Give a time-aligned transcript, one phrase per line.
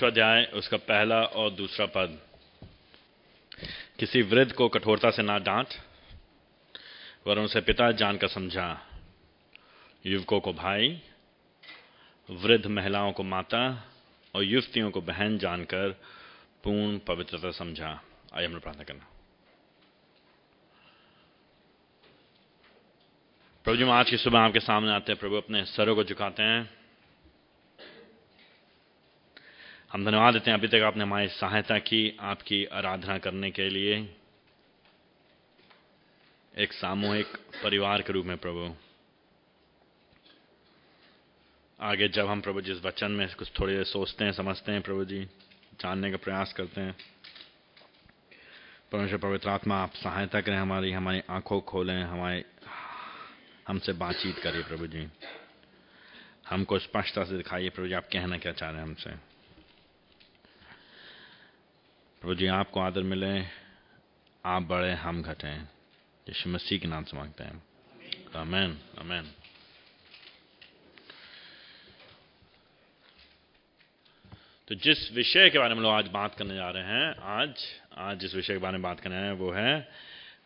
[0.00, 2.18] पांचवा अध्याय, उसका पहला और दूसरा पद।
[3.98, 5.66] किसी वृद्ध को कठोरता से ना डांट,
[7.26, 8.80] वरन उसे पिता जानकर समझा।
[10.06, 11.02] युवकों को भाई,
[12.30, 13.92] वृद्ध महिलाओं को माता
[14.34, 15.90] और युवतियों को बहन जानकर
[16.64, 18.00] पूर्ण पवित्रता समझा।
[18.34, 19.06] आइए हम प्रार्थना करना।
[23.64, 26.42] प्रभु जी, हम आज की सुबह आपके सामने आते हैं, प्रभु अपने सरों को झुकाते
[26.42, 26.79] हैं।
[29.92, 34.16] हम धन्यवाद देते हैं अभी तक आपने हमारी सहायता की आपकी आराधना करने के लिए।
[36.58, 37.26] एक सामूहिक
[37.62, 38.74] परिवार के रूप में प्रभु।
[41.80, 45.04] आगे जब हम प्रभु जिस वचन में कुछ थोड़ी देर सोचते हैं, समझते हैं, प्रभु
[45.04, 45.24] जी
[45.80, 46.96] जानने का प्रयास करते हैं।
[48.92, 52.44] परमेश्वर, पवित्र आत्मा, आप सहायता करें हमारी हमारी आँखों खोलें, हमारे
[53.68, 55.08] हमसे बातचीत करिए प्रभु जी।
[56.48, 59.29] हमको स्पष्टता से दिखाइए प्रभु जी, आप कहना क्या चाह रहे हैं हमसे?
[62.22, 63.28] प्रभु जी, आपको आदर मिले,
[64.44, 65.62] आप बड़े, हम घटें
[66.26, 67.62] यीशु मसीह के नाम से मांगते हैं।
[68.36, 69.30] अमेन अमेन
[74.68, 77.64] तो जिस विषय के बारे में लोग आज बात करने जा रहे हैं, आज
[77.98, 79.88] आज जिस विषय के बारे में बात करने हैं, वो है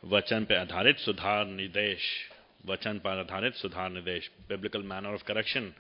[0.05, 2.00] वचन पर आधारित सुधार निर्देश।
[2.66, 5.72] वचन पर आधारित सुधार निर्देश। बिब्लिकल मैनर ऑफ़ करेक्शन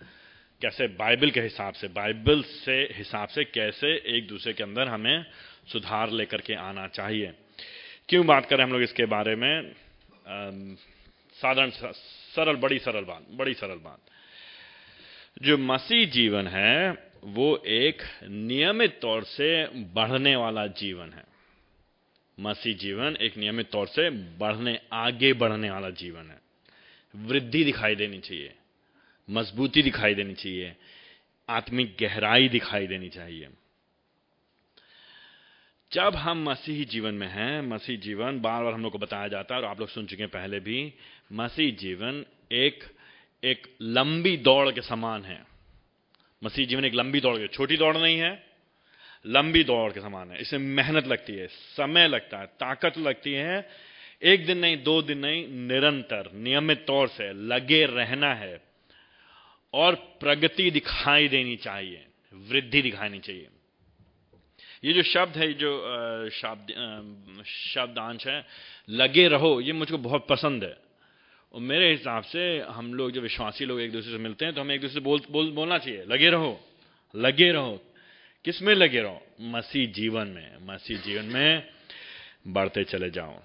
[0.62, 5.24] कैसे बाइबल के हिसाब से बाइबल से हिसाब से कैसे एक दूसरे के अंदर हमें
[5.68, 7.32] सुधार लेकर के आना चाहिए।
[8.08, 9.72] क्यों बात करें हम लोग इसके बारे में?
[11.36, 14.00] साधारण सरल, बड़ी सरल बात, बड़ी सरल बात।
[15.42, 21.24] जो मसीह जीवन है, वो एक नियमित तौर से बढ़ने वाला जीवन है।
[22.38, 26.40] मसीह जीवन एक नियमित तौर से बढ़ने, आगे बढ़ने वाला जीवन है।
[27.14, 28.52] वृद्धि दिखाई देनी चाहिए,
[29.28, 30.74] मजबूती दिखाई देनी चाहिए,
[31.48, 33.48] आत्मिक गहराई दिखाई देनी चाहिए।
[35.94, 39.54] जब हम मसीह जीवन में हैं, मसीह जीवन बार बार हम लोग को बताया जाता
[39.54, 40.94] है और आप लोग सुन चुके हैं पहले भी,
[41.32, 42.84] मसीह जीवन एक
[43.44, 45.46] एक लंबी दौड़ के समान है।
[46.44, 48.46] मसीह जीवन एक लंबी दौड़ के, छोटी दौड़ नहीं है,
[49.26, 53.70] लंबी दौड़ के समान है। इसमें मेहनत लगती है, समय लगता है, ताकत लगती है।
[54.22, 58.60] एक दिन नहीं, दो दिन नहीं, निरंतर, नियमित तौर से लगे रहना है
[59.74, 63.48] और प्रगति दिखाई देनी चाहिए, वृद्धि दिखानी चाहिए।
[64.84, 65.70] ये जो शब्द है जो
[66.30, 66.66] शब्द
[67.46, 68.44] शब्दांश है
[68.88, 70.76] लगे रहो ये मुझको बहुत पसंद है।
[71.54, 74.60] और मेरे हिसाब से हम लोग जो विश्वासी लोग एक दूसरे से मिलते हैं तो
[74.60, 76.60] हमें एक दूसरे से बोल, बोल बोलना चाहिए लगे रहो
[77.14, 77.80] लगे रहो।
[78.44, 79.20] किसमें लगे रहो?
[79.40, 81.68] मसीह जीवन में मसीह जीवन में
[82.48, 83.40] बढ़ते चले जाओ।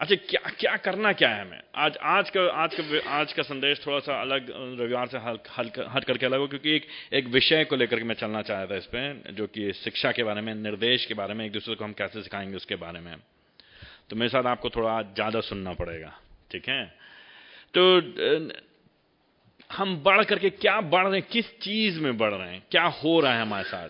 [0.00, 1.60] अच्छा क्या क्या करना क्या है हमें?
[1.74, 4.46] आज आज का आज का आज का संदेश थोड़ा सा अलग
[4.80, 8.04] रविवार से हल, हल हट करके अलग हो क्योंकि एक एक विषय को लेकर के
[8.04, 11.14] मैं चलना चाह रहा था इस पर जो कि शिक्षा के बारे में निर्देश के
[11.14, 13.14] बारे में एक दूसरे को हम कैसे सिखाएँगे उसके बारे में।
[14.10, 16.12] तो मेरे साथ आपको थोड़ा ज़्यादा सुनना पड़ेगा
[16.52, 16.84] ठीक है?
[17.74, 18.00] तो
[19.72, 23.20] हम बढ़ करके क्या बढ़ रहे हैं किस चीज़ में बढ़ रहे हैं क्या हो
[23.20, 23.88] रहा है हमारे साथ?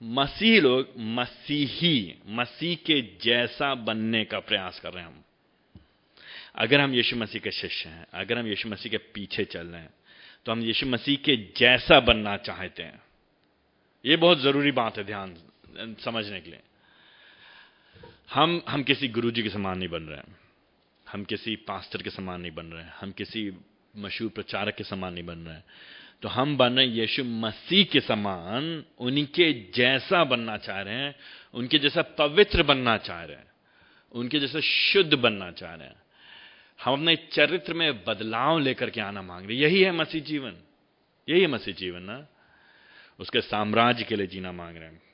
[0.00, 5.22] मसीह लोग मसीही, मसीह के जैसा बनने का प्रयास कर रहे हैं हम।
[6.54, 9.80] अगर हम यीशु मसीह के शिष्य हैं, अगर हम यीशु मसीह के पीछे चल रहे
[9.80, 9.90] हैं
[10.46, 13.02] तो हम यीशु मसीह के जैसा बनना चाहते हैं।
[14.04, 15.36] ये बहुत ज़रूरी बात है ध्यान,
[16.04, 16.60] समझने के लिए।
[18.34, 20.38] हम हम किसी गुरुजी के समान नहीं बन रहे हैं।
[21.06, 23.50] हम किसी पास्टर के समान नहीं बन रहे हैं। हम किसी
[23.96, 25.64] मशहूर प्रचारक के समान नहीं बन रहे हैं।
[26.22, 31.14] तो हम बने यीशु मसीह के समान, उनके जैसा बनना चाह रहे हैं,
[31.54, 33.46] उनके जैसा पवित्र बनना चाह रहे हैं,
[34.12, 36.02] उनके जैसा शुद्ध बनना चाह रहे हैं।
[36.84, 40.56] हम अपने चरित्र में बदलाव लेकर के आना मांग रहे यही है मसीह जीवन।
[41.28, 42.26] यही है मसीह जीवन ना?
[43.18, 45.09] उसके साम्राज्य के लिए जीना मांग रहे हैं।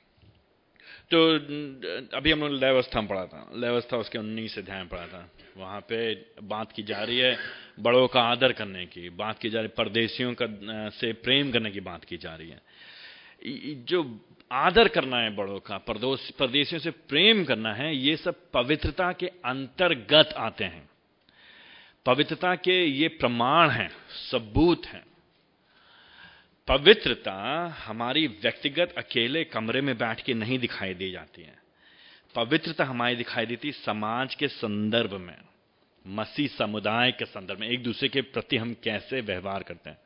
[1.11, 1.19] तो
[2.17, 5.79] अभी हम लोग लयवस्था में पढ़ा था। लयवस्था उसके उन्नीस अध्याय में पढ़ा था। वहाँ
[5.81, 7.37] पे बात की जा रही है
[7.79, 11.71] बड़ों का आदर करने की, बात की जा रही है परदेशियों का से प्रेम करने
[11.71, 12.61] की बात की जा रही है।
[13.85, 14.03] जो
[14.51, 20.33] आदर करना है बड़ों का परदेशियों से प्रेम करना है, ये सब पवित्रता के अंतर्गत
[20.37, 20.89] आते हैं।
[22.05, 23.89] पवित्रता के ये प्रमाण हैं,
[24.31, 25.06] सबूत हैं।
[26.67, 27.33] पवित्रता
[27.85, 31.55] हमारी व्यक्तिगत अकेले कमरे में बैठ के नहीं दिखाई दी जाती है।
[32.35, 35.37] पवित्रता हमारी दिखाई देती समाज के संदर्भ में,
[36.05, 39.97] मसीह समुदाय के संदर्भ में, एक दूसरे के प्रति हम कैसे व्यवहार करते हैं।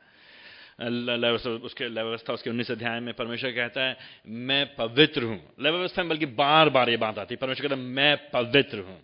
[1.60, 6.26] उसके व्यवस्था उसके उन्नीस अध्याय में परमेश्वर कहता है, मैं पवित्र हूँ। व्यवस्था में बल्कि
[6.26, 9.00] बार बार ये बात आती है। परमेश्वर कहता है, मैं पवित्र हूँ।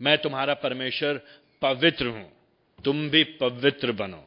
[0.00, 1.20] मैं तुम्हारा परमेश्वर
[1.62, 2.30] पवित्र हूँ।
[2.78, 4.24] तुम भी पवित्र बनो।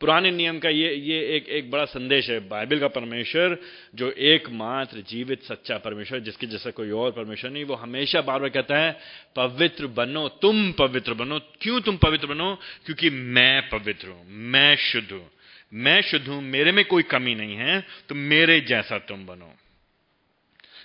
[0.00, 3.56] पुराने नियम का ये ये एक एक बड़ा संदेश है। बाइबल का परमेश्वर
[3.94, 8.48] जो एकमात्र जीवित सच्चा परमेश्वर, जिसके जैसा कोई और परमेश्वर नहीं, वो हमेशा बार बार
[8.48, 8.92] कहता है,
[9.36, 12.54] पवित्र बनो, तुम पवित्र बनो। क्यों तुम पवित्र बनो?
[12.86, 15.30] क्योंकि मैं पवित्र हूँ, मैं शुद्ध हूँ।
[15.72, 19.52] मैं शुद्ध हूँ, मेरे में कोई कमी नहीं है तो मेरे जैसा तुम बनो।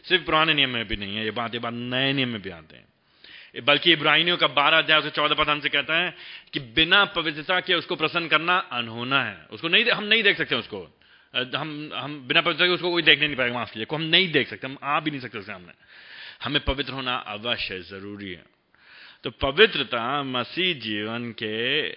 [0.06, 2.50] सिर्फ़ पुराने नियम में भी नहीं है, ये बात ये बात नए नियम में भी
[2.50, 2.86] आते हैं।
[3.64, 6.16] बल्कि इब्राहिमियों का बारह अध्याय से चौदह पद हमसे कहता है
[6.54, 10.56] कि बिना पवित्रता के उसको प्रसन्न करना अनहोना है। उसको नहीं हम नहीं देख सकते
[10.56, 11.00] उसको।
[11.56, 14.50] हम हम बिना पवित्रता के उसको कोई देखने नहीं पाएगा माफ़ को हम नहीं देख
[14.50, 15.74] सकते, हम आ भी नहीं सकते सामने।
[16.44, 18.44] हमें पवित्र होना अवश्य ज़रूरी है।
[19.24, 21.90] तो पवित्रता मसीह जीवन के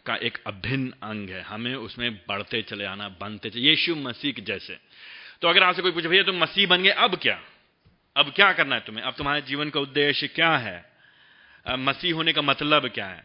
[0.00, 4.42] का एक अभिन्न अंग है। हमें उसमें बढ़ते चले आना, बनते चले, यीशु मसीह के
[4.42, 4.78] जैसे।
[5.42, 7.40] तो अगर आपसे कोई पूछे, भैया, तुम मसीह बन गए, अब क्या?
[8.16, 9.04] अब क्या करना है तुम्हें?
[9.04, 10.93] अब तुम्हारे जीवन का उद्देश्य क्या है?
[11.68, 13.24] मसीह होने का मतलब क्या है?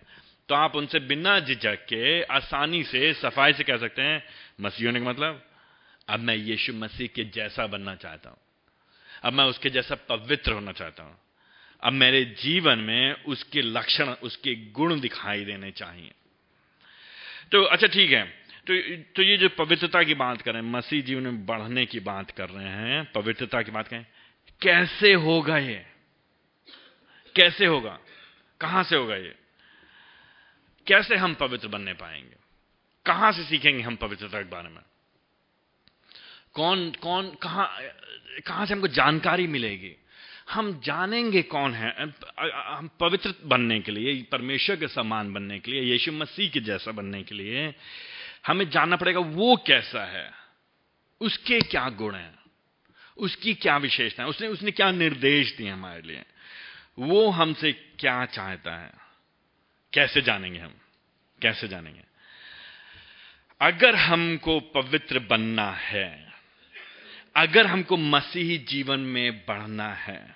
[0.49, 4.23] तो आप उनसे बिना झिझक के आसानी से, सफ़ाई से कह सकते हैं,
[4.61, 5.45] मसीह होने का मतलब
[6.09, 8.37] अब मैं यीशु मसीह के जैसा बनना चाहता हूँ।
[9.23, 11.17] अब मैं उसके जैसा पवित्र होना चाहता हूँ।
[11.83, 16.11] अब मेरे जीवन में उसके लक्षण, उसके गुण दिखाई देने चाहिए।
[17.51, 18.23] तो अच्छा ठीक है।
[18.67, 22.49] तो तो ये जो पवित्रता की बात करें मसीह जीवन में बढ़ने की बात कर
[22.49, 24.05] रहे हैं, पवित्रता की बात करें,
[24.61, 25.85] कैसे होगा ये?
[27.35, 27.99] कैसे होगा?
[28.61, 29.35] कहाँ से होगा ये?
[30.87, 32.35] कैसे हम पवित्र बनने पाएँगे?
[33.05, 34.81] कहाँ से सीखेंगे हम पवित्रता के बारे में?
[36.53, 37.79] कौन कौन, कहाँ
[38.47, 39.95] कहाँ से हमको जानकारी मिलेगी?
[40.49, 45.81] हम जानेंगे कौन है हम पवित्र बनने के लिए, परमेश्वर के समान बनने के लिए,
[45.81, 47.73] यीशु मसीह के जैसा बनने के लिए,
[48.47, 50.31] हमें जानना पड़ेगा वो कैसा है,
[51.21, 52.39] उसके क्या गुण हैं,
[53.17, 56.23] उसकी क्या विशेषता है उसने उसने क्या निर्देश दिए हमारे लिए।
[56.99, 58.91] वो हमसे क्या चाहता है?
[59.93, 60.73] कैसे जानेंगे हम?
[61.41, 62.01] कैसे जानेंगे?
[63.61, 66.33] अगर हमको पवित्र बनना है,
[67.35, 70.35] अगर हमको मसीही जीवन में बढ़ना है,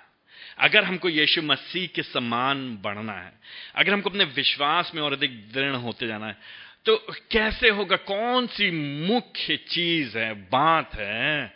[0.57, 3.33] अगर हमको यीशु मसीह के समान बढ़ना है,
[3.75, 6.38] अगर हमको अपने विश्वास में और अधिक दृढ़ होते जाना है
[6.86, 6.98] तो
[7.31, 7.95] कैसे होगा?
[7.95, 8.71] कौन सी
[9.07, 11.54] मुख्य चीज़ है, बात है,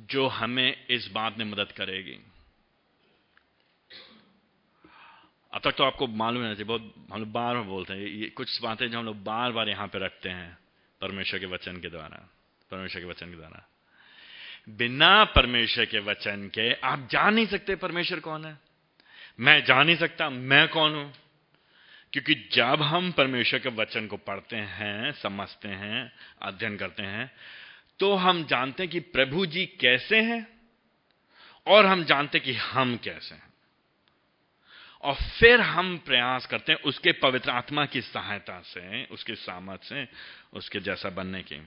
[0.00, 2.18] जो हमें इस बात में मदद करेगी?
[5.56, 8.62] अब तक तो आपको मालूम है, बहुत, हम लोग बार बार बोलते हैं, ये कुछ
[8.62, 10.58] बातें जो हम लोग बार बार यहाँ पे रखते हैं
[11.00, 12.18] परमेश्वर के वचन के द्वारा,
[12.70, 13.62] परमेश्वर के वचन के द्वारा।
[14.68, 18.56] बिना परमेश्वर के वचन के आप जान नहीं सकते परमेश्वर कौन है।
[19.40, 21.12] मैं जान नहीं सकता, मैं कौन हूँ?
[22.12, 26.12] क्योंकि जब हम परमेश्वर के वचन को पढ़ते हैं, समझते हैं,
[26.42, 27.30] अध्ययन करते हैं
[28.00, 30.46] तो हम जानते हैं कि प्रभु जी कैसे हैं
[31.66, 33.45] और हम जानते हैं कि हम कैसे हैं।
[35.06, 40.08] और फिर हम प्रयास करते हैं उसके पवित्र आत्मा की सहायता से, उसके सामर्थ से,
[40.52, 41.60] उसके जैसा बनने की।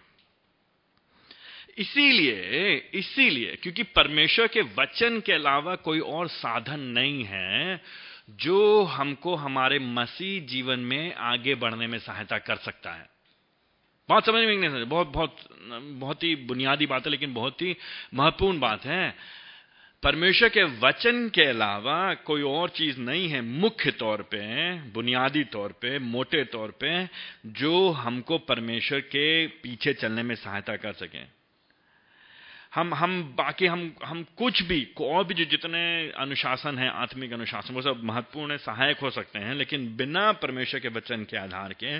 [1.77, 7.81] इसीलिए इसीलिए क्योंकि परमेश्वर के वचन के अलावा कोई और साधन नहीं है
[8.29, 13.09] जो हमको हमारे मसीह जीवन में आगे बढ़ने में सहायता कर सकता है।
[14.09, 15.37] बात समझ में नहीं बहुत बहुत
[15.71, 17.75] बहुत ही बुनियादी बात है, लेकिन बहुत ही
[18.13, 19.15] महत्वपूर्ण बात है।
[20.03, 25.71] परमेश्वर के वचन के अलावा कोई और चीज़ नहीं है मुख्य तौर पे, बुनियादी तौर
[25.71, 27.05] पे, मोटे तौर पे,
[27.45, 31.38] जो हमको परमेश्वर के पीछे चलने में सहायता कर सके।
[32.75, 37.73] हम हम बाकी हम हम कुछ भी, और भी जो जितने अनुशासन है, आत्मिक अनुशासन,
[37.73, 41.99] वो सब महत्वपूर्ण सहायक हो सकते हैं, लेकिन बिना परमेश्वर के वचन के आधार के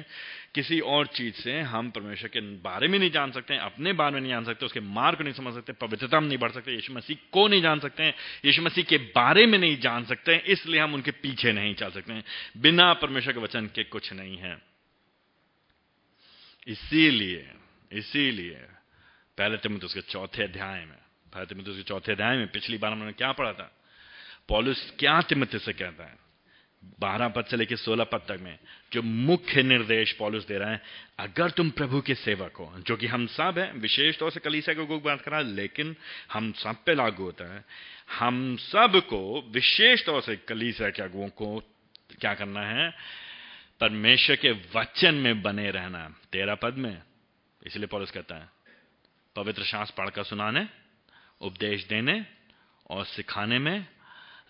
[0.56, 4.22] किसी और चीज़ से हम परमेश्वर के बारे में नहीं जान सकते, अपने बारे में
[4.22, 6.94] नहीं जान सकते, उसके मार्ग को नहीं समझ सकते, पवित्रता में नहीं बढ़ सकते, यीशु
[6.94, 8.14] मसीह को नहीं जान सकते हैं
[8.46, 12.24] यीशु मसीह के बारे में नहीं जान सकते, इसलिए हम उनके पीछे नहीं चल सकते,
[12.58, 14.58] बिना परमेश्वर के वचन के कुछ नहीं है।
[16.68, 17.52] इसीलिए
[17.92, 18.68] इसीलिए
[19.39, 20.98] पहले तिमुत उसके चौथे अध्याय में,
[21.34, 23.72] पहले तिमुत उसके चौथे अध्याय में पिछली बार हमने क्या पढ़ा था?
[24.48, 26.17] पॉलिस क्या तिमुत से कहता है?
[27.00, 28.60] बारह पद से लेकर सोलह पद तक में,
[28.93, 30.81] जो मुख्य निर्देश पॉलिस दे रहा है,
[31.19, 34.86] अगर तुम प्रभु के सेवक हो, जो कि हम सब हैं, विशेष तौर से कलीसिया
[34.86, 35.96] को बात करा लेकिन
[36.34, 37.65] हम सब पे लागू होता है,
[38.19, 41.60] हम सबको विशेष तौर से कलीसिया के अगुओं को
[42.19, 42.89] क्या करना है?
[43.79, 47.01] परमेश्वर के वचन में बने रहना तेरह पद में,
[47.65, 48.59] इसलिए पॉलिस कहता है
[49.39, 50.65] पवित्र शास्त्र पढ़कर सुनाने,
[51.41, 52.25] उपदेश देने
[52.89, 53.86] और सिखाने में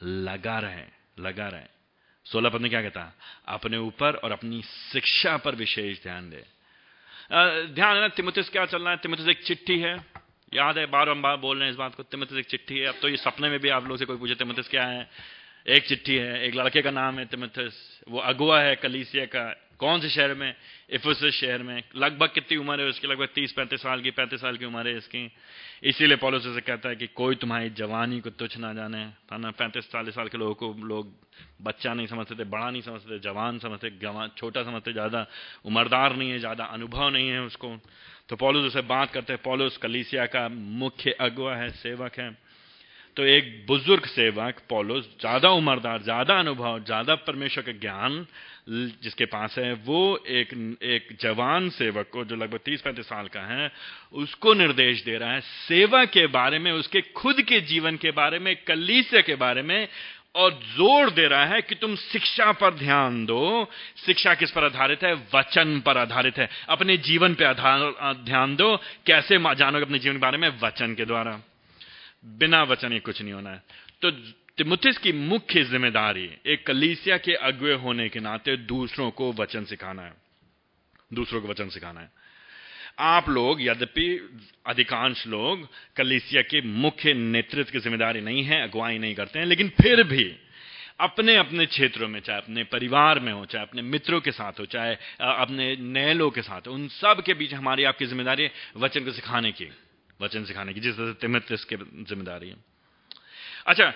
[0.04, 0.86] लगा रहे
[1.20, 1.66] लगा रहे।
[2.26, 3.02] सोलह पद में क्या कहता
[3.48, 6.44] अपने ऊपर और अपनी शिक्षा पर विशेष ध्यान दे।
[7.74, 8.98] ध्यान है ना तिमुतिस क्या चल रहा है?
[8.98, 9.94] तिमुतिस एक चिट्ठी है।
[10.54, 12.96] याद है बार बार बोल रहे हैं इस बात को तिमुतिस एक चिट्ठी है। अब
[13.02, 15.10] तो ये सपने में भी आप लोग से कोई पूछे तिमुतिस क्या है?
[15.68, 17.74] एक चिट्ठी है, एक लड़के का नाम है तिमुतिस
[18.08, 20.56] वो अगुआ है कलीसिया का कौन से शहर में?
[20.90, 23.08] इफुस शहर में। लगभग कितनी उम्र है उसकी?
[23.08, 25.32] लगभग तीस, पैंतीस साल की, पैंतीस साल की उम्र है इसकी।
[25.84, 29.52] इसीलिए पॉलिस से कहता है कि कोई तुम्हारी जवानी को तुच्छ ना जाने। था ना?
[29.52, 31.14] पैंतीस, चालीस साल के लोगों को लोग
[31.62, 33.90] बच्चा नहीं समझते थे, बड़ा नहीं समझते जवान समझते
[34.38, 35.26] छोटा समझते ज़्यादा
[35.66, 37.76] उम्रदार नहीं है, ज़्यादा अनुभव नहीं है उसको।
[38.30, 42.49] तो पॉलिस उसे बात करते हैं। पॉलिस कलीसिया का मुख्य अगुआ है, सेवक है।
[43.18, 48.26] तो एक बुज़ुर्ग सेवक, पॉलोस, ज़्यादा उम्रदार, ज़्यादा अनुभव, ज़्यादा परमेश्वर का ज्ञान
[49.04, 50.00] जिसके पास है, वो
[50.30, 53.72] एक एक जवान सेवक को, जो लगभग तीस पैंतीस साल का है,
[54.14, 58.40] उसको निर्देश दे रहा है सेवा के बारे में, उसके खुद के जीवन के बारे
[58.40, 59.88] में, कलीसिया के बारे में,
[60.36, 63.68] और ज़ोर दे रहा है कि तुम शिक्षा पर ध्यान दो।
[64.06, 65.14] शिक्षा किस पर आधारित है?
[65.36, 67.54] वचन पर आधारित है। अपने जीवन पर
[68.24, 68.76] ध्यान दो।
[69.06, 70.50] कैसे जानोगे अपने जीवन के बारे में?
[70.62, 71.40] वचन के द्वारा।
[72.24, 73.64] बिना वचन कुछ नहीं होना है।
[74.02, 74.12] तो
[74.58, 80.02] तिमुथिस की मुख्य ज़िम्मेदारी, एक कलीसिया के अगुए होने के नाते दूसरों को वचन सिखाना
[80.02, 80.14] है।
[81.14, 82.12] दूसरों को वचन सिखाना है।
[83.00, 84.08] आप लोग, यद्यपि
[84.68, 89.70] अधिकांश लोग कलीसिया के मुख्य नेतृत्व की ज़िम्मेदारी नहीं है, अगुवाई नहीं करते हैं, लेकिन
[89.70, 90.36] फिर भी
[91.00, 94.66] अपने अपने क्षेत्रों में, चाहे अपने परिवार में हो, चाहे अपने मित्रों के साथ हो,
[94.66, 99.06] चाहे अपने नए लोग के साथ हो, उन सब के बीच हमारी आपकी ज़िम्मेदारी वचन
[99.06, 99.70] को सिखाने की।
[100.20, 102.56] वचन सिखाने की जिस तरह से तिमित्रिस की ज़िम्मेदारी है।
[103.68, 103.90] अच्छा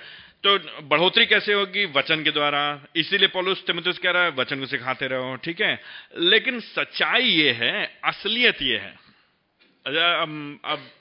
[0.43, 2.61] तो बढ़ोतरी कैसे होगी वचन के द्वारा?
[2.95, 5.79] इसीलिए पोलुस तिमित्रिस कह रहा है वचन को सिखाते रहो ठीक है?
[6.17, 8.95] लेकिन सच्चाई ये है असलियत ये है।
[9.85, 10.91] अच्छा अब, अब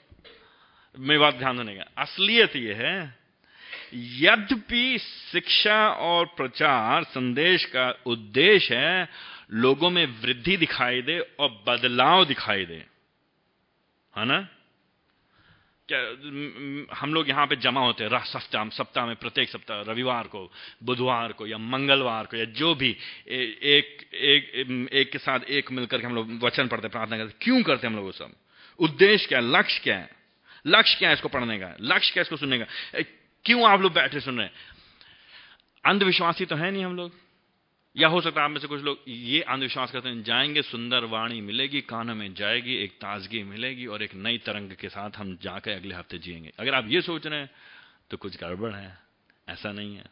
[0.95, 2.95] मेरी बात ध्यान देने का। असलियत ये है
[3.93, 9.07] यद्यपि शिक्षा और प्रचार संदेश का उद्देश्य है
[9.53, 12.83] लोगों में वृद्धि दिखाई दे और बदलाव दिखाई दे।
[14.13, 14.47] है ना?
[16.93, 20.51] हम लोग यहाँ पे जमा होते हैं सप्ताह सप्ताह में प्रत्येक सप्ताह रविवार को
[20.83, 22.97] बुधवार को या मंगलवार को या जो भी
[23.27, 27.35] ए, एक एक एक के साथ एक मिलकर के हम लोग वचन पढ़ते प्रार्थना करते
[27.41, 28.31] क्यों करते हम लोग वो सब?
[28.79, 29.51] उद्देश्य क्या है?
[29.51, 30.09] लक्ष्य क्या है?
[30.67, 31.75] लक्ष्य क्या है इसको पढ़ने का?
[31.81, 32.65] लक्ष्य क्या है इसको सुनने का?
[33.45, 34.53] क्यों आप लोग बैठे सुन रहे हैं?
[35.85, 37.11] अंधविश्वासी तो है नहीं हम लोग।
[37.95, 41.03] या हो सकता है आप में से कुछ लोग ये अंधविश्वास करते हैं जाएँगे सुंदर
[41.05, 45.37] वाणी मिलेगी कानों में जाएगी एक ताजगी मिलेगी और एक नई तरंग के साथ हम
[45.41, 47.49] जाकर अगले हफ़्ते जिएँगे। अगर आप ये सोच रहे हैं
[48.09, 48.97] तो कुछ गड़बड़ है
[49.49, 50.03] ऐसा नहीं है।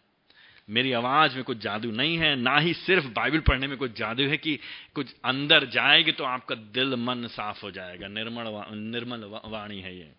[0.70, 4.24] मेरी आवाज़ में कुछ जादू नहीं है ना ही सिर्फ़ बाइबल पढ़ने में कुछ जादू
[4.24, 4.60] है कि
[4.96, 9.98] कुछ अंदर जाएगी तो आपका दिल मन साफ़ हो जाएगा। निर्मल वा, निर्मल वाणी है
[9.98, 10.12] ये।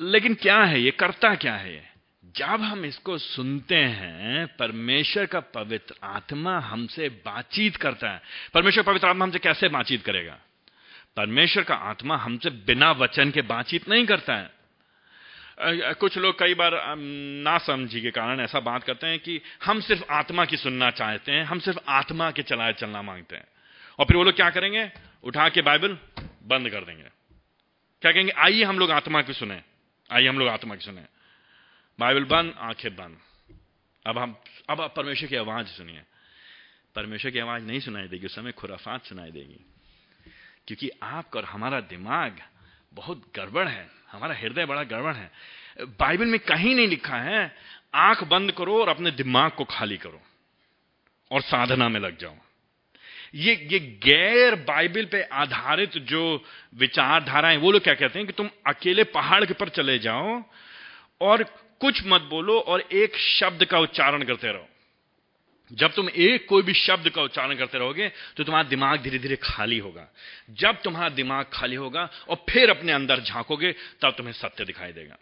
[0.00, 0.90] लेकिन क्या है ये?
[0.90, 1.87] करता क्या है ये?
[2.24, 8.22] जब हम इसको सुनते हैं, परमेश्वर का पवित्र आत्मा हमसे बातचीत करता है।
[8.54, 10.38] परमेश्वर पवित्र आत्मा हमसे कैसे बातचीत करेगा?
[11.16, 14.50] परमेश्वर का आत्मा हमसे बिना वचन के बातचीत नहीं करता है।
[15.94, 16.70] कुछ लोग कई बार
[17.42, 21.32] ना समझी के कारण ऐसा बात करते हैं कि हम सिर्फ़ आत्मा की सुनना चाहते
[21.32, 23.44] हैं, हम सिर्फ़ आत्मा के चलाए चलना मांगते हैं।
[23.98, 24.90] और फिर वो लोग क्या करेंगे?
[25.24, 25.98] उठा के बाइबल
[26.42, 27.04] बंद कर देंगे।
[28.02, 28.32] क्या कहेंगे?
[28.32, 29.62] आइए हम लोग आत्मा की सुने।
[30.12, 31.17] आइए हम लोग आत्मा की सुने।
[32.00, 33.18] बाइबल बंद, आँखें बंद।
[34.06, 34.36] अब हम,
[34.70, 36.02] अब आप परमेश्वर की आवाज़ सुनिए।
[36.94, 39.64] परमेश्वर की आवाज़ नहीं सुनाई देगी, उस समय खुराफात सुनाई देगी।
[40.66, 42.42] क्योंकि आपका और हमारा दिमाग
[42.92, 45.30] बहुत गड़बड़ है, हमारा हृदय बड़ा गड़बड़ है।
[45.80, 47.56] बाइबल में कहीं नहीं लिखा है,
[47.94, 50.22] आँख बंद करो और अपने दिमाग को खाली करो
[51.30, 52.36] और साधना में लग जाओ।
[53.34, 58.50] ये ये गैर बाइबल पे आधारित जो विचारधाराएँ, वो लोग क्या कहते हैं कि तुम
[58.66, 60.44] अकेले पहाड़ के पर चले जाओ
[61.20, 64.68] और कुछ मत बोलो और एक शब्द का उच्चारण करते रहो।
[65.70, 69.36] जब तुम एक कोई भी शब्द का उच्चारण करते रहोगे तो तुम्हारा दिमाग धीरे धीरे
[69.36, 70.06] खाली होगा।
[70.50, 75.16] जब तुम्हारा दिमाग खाली होगा और फिर अपने अंदर झांकोगे, तब तुम्हें सत्य दिखाई देगा।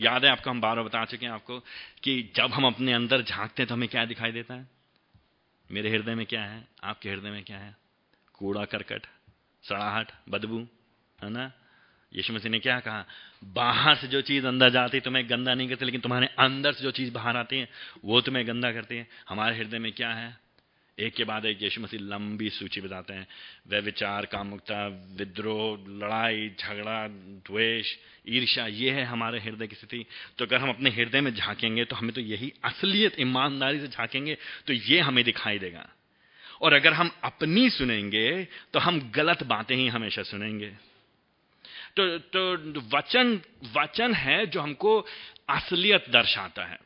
[0.00, 1.58] याद है आपको हम बार बार बता चुके हैं आपको
[2.02, 4.68] कि जब हम अपने अंदर झांकते हैं तो हमें क्या दिखाई देता है?
[5.70, 6.66] मेरे हृदय में क्या है?
[6.84, 7.76] आपके हृदय में क्या है?
[8.34, 9.06] कूड़ा, करकट,
[9.62, 10.58] सड़ाहट, बदबू,
[11.18, 11.52] है ना?
[12.16, 13.06] यीशु मसीह ने क्या कहा?
[13.44, 16.82] बाहर से जो चीज़ अंदर जाती है, तुम्हें गंदा नहीं करती, लेकिन तुम्हारे अंदर से
[16.82, 17.68] जो चीज़ बाहर आती है,
[18.04, 20.38] वो तुम्हें गंदा करती है। हमारे हृदय में क्या है?
[20.98, 23.26] एक के बाद एक यीशु मसीह लंबी सूची बताते हैं।
[23.68, 24.86] वह विचार, कामुकता,
[25.16, 27.96] विद्रोह, लड़ाई, झगड़ा, द्वेष,
[28.28, 30.04] ईर्ष्या, ये है हमारे हृदय की स्थिति।
[30.38, 34.36] तो अगर हम अपने हृदय में झांकेंगे तो हमें तो यही असलियत, ईमानदारी से झांकेंगे
[34.66, 35.88] तो ये हमें दिखाई देगा।
[36.62, 40.89] और अगर हम अपनी सुनेंगे तो हम गलत बातें ही हमेशा सुनेंगे।
[41.96, 43.40] तो तो वचन
[43.76, 44.98] वचन है जो हमको
[45.48, 46.78] असलियत दर्शाता है।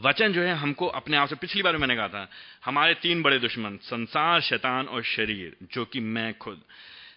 [0.00, 2.28] वचन जो है हमको अपने आप से, पिछली बार मैंने कहा था,
[2.64, 6.62] हमारे तीन बड़े दुश्मन, संसार, शैतान और शरीर, जो कि मैं खुद।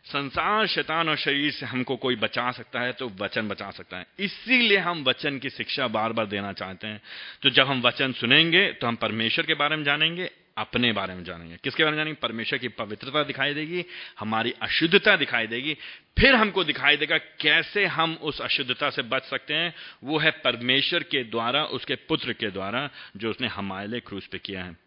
[0.06, 4.06] संसार, शैतान और शरीर से हमको कोई बचा सकता है तो वचन बचा सकता है।
[4.20, 7.02] इसीलिए हम वचन की शिक्षा बार बार देना चाहते हैं।
[7.42, 11.24] तो जब हम वचन सुनेंगे तो हम परमेश्वर के बारे में जानेंगे अपने बारे में
[11.24, 12.20] जानेंगे। किसके बारे में जानेंगे?
[12.22, 13.86] परमेश्वर की पवित्रता दिखाई देगी,
[14.20, 15.74] हमारी अशुद्धता दिखाई देगी,
[16.20, 19.74] फिर हमको दिखाई देगा कैसे हम उस अशुद्धता से बच सकते हैं।
[20.04, 24.38] वो है परमेश्वर के द्वारा, उसके पुत्र के द्वारा, जो उसने हमारे लिए क्रूस पे
[24.38, 24.78] किया है।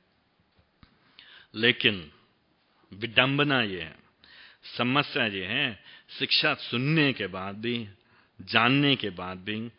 [1.55, 2.11] लेकिन
[2.95, 3.97] विडंबना ये है,
[4.79, 5.83] समस्या ये है,
[6.19, 7.89] शिक्षा सुनने के बाद भी,
[8.41, 9.71] जानने के बाद भी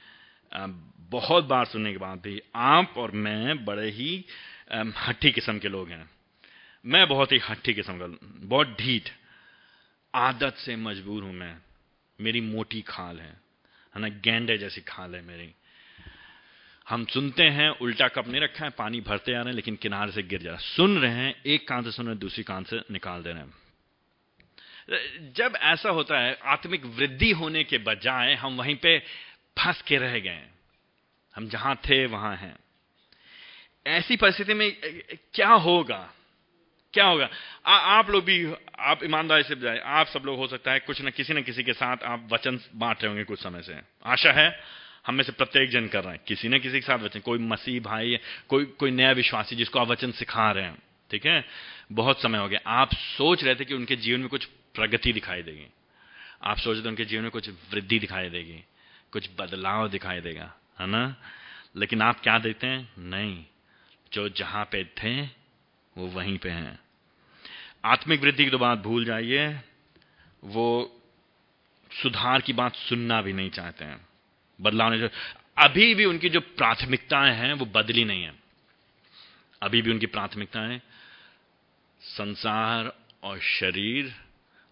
[1.00, 4.26] बहुत बार सुनने के बाद भी, आप और मैं बड़े ही
[4.74, 6.10] हट्टी किस्म के लोग हैं।
[6.86, 8.08] मैं बहुत ही हट्टी किस्म का,
[8.48, 9.10] बहुत ढीठ,
[10.16, 11.56] आदत से मजबूर हूँ मैं।
[12.20, 13.42] मेरी मोटी खाल है
[13.96, 15.54] है ना गेंडे जैसी खाल है मेरी।
[16.90, 20.12] हम सुनते हैं, उल्टा कप नहीं रखा है, पानी भरते आ रहे हैं, लेकिन किनारे
[20.12, 22.44] से गिर जा रहा है। सुन रहे हैं, एक कान से सुन रहे हैं, दूसरी
[22.44, 28.34] कान से निकाल दे रहे हैं। जब ऐसा होता है, आत्मिक वृद्धि होने के बजाय
[28.34, 29.00] हम वहीं पे
[29.58, 30.48] फंस के रह गए
[31.36, 32.56] हम जहाँ थे, वहाँ हैं।
[33.88, 34.78] ऐसी परिस्थिति में
[35.34, 36.14] क्या होगा?
[36.94, 37.30] क्या होगा?
[37.66, 41.02] आ, आप लोग भी आप ईमानदारी से बजाय आप सब लोग हो सकता है कुछ
[41.02, 44.32] न किसी न किसी के साथ आप वचन बांट रहे होंगे कुछ समय से। आशा
[44.32, 44.64] है
[45.08, 47.40] हम में से प्रत्येक जन कर रहे हैं। किसी न किसी के साथ वचन कोई
[47.40, 48.20] मसीह भाई
[48.50, 50.78] कोई कोई नया विश्वासी जिसको आप वचन सिखा रहे हैं
[51.12, 51.46] ठीक है?
[51.92, 55.42] बहुत समय हो गया। आप सोच रहे थे कि उनके जीवन में कुछ प्रगति दिखाई
[55.42, 55.68] देगी।
[56.44, 58.64] आप सोच रहे थे उनके जीवन में कुछ वृद्धि दिखाई देगी
[59.12, 61.16] कुछ बदलाव दिखाई देगा है ना?
[61.76, 62.94] लेकिन आप क्या देते हैं?
[63.00, 63.46] नहीं।
[64.14, 65.22] जो जहाँ पे थे,
[65.98, 66.80] वो वहीं पे हैं।
[67.86, 69.60] आत्मिक वृद्धि की तो बात भूल जाइए,
[70.44, 71.02] वो
[71.92, 74.08] सुधार की बात सुनना भी नहीं चाहते हैं।
[74.62, 75.10] बदलाव नहीं
[75.58, 78.34] अभी भी उनकी जो प्राथमिकताएँ हैं, वो बदली नहीं है।
[79.62, 80.82] अभी भी उनकी प्राथमिकताएँ
[82.02, 84.16] संसार और शरीर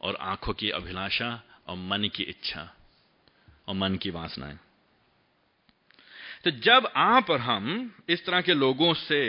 [0.02, 2.76] और आँखों की अभिलाषा और मन की इच्छा
[3.68, 4.58] और मन की वासनाएँ।
[6.44, 9.22] तो जब आप और हम इस तरह के लोगों से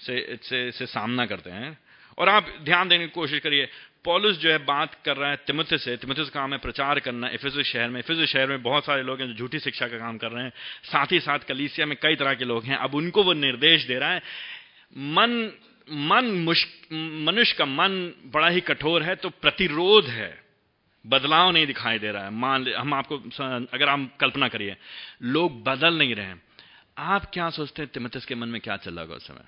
[0.00, 1.78] से, से, से सामना करते हैं
[2.18, 3.68] और आप ध्यान देने की कोशिश करिए
[4.04, 7.28] पॉलिस जो है बात कर रहा है तिमथ से। तिमथ का काम है प्रचार करना
[7.28, 10.18] इफिज शहर में। इफिज शहर में बहुत सारे लोग हैं जो झूठी शिक्षा का काम
[10.18, 13.22] कर रहे हैं। साथ ही साथ कलीसिया में कई तरह के लोग हैं। अब उनको
[13.22, 14.22] वो निर्देश दे रहा है
[14.96, 15.52] मन
[15.88, 16.26] मन
[17.24, 20.49] मनुष्य का मन बड़ा ही कठोर है तो प्रतिरोध है।
[21.06, 23.18] बदलाव नहीं दिखाई दे रहा है। मान हम आपको
[23.72, 24.76] अगर आप कल्पना करिए,
[25.22, 26.42] लोग बदल नहीं रहे हैं।
[26.98, 29.44] आप क्या सोचते हैं तिमतस के मन में क्या चल रहा होगा उस समय?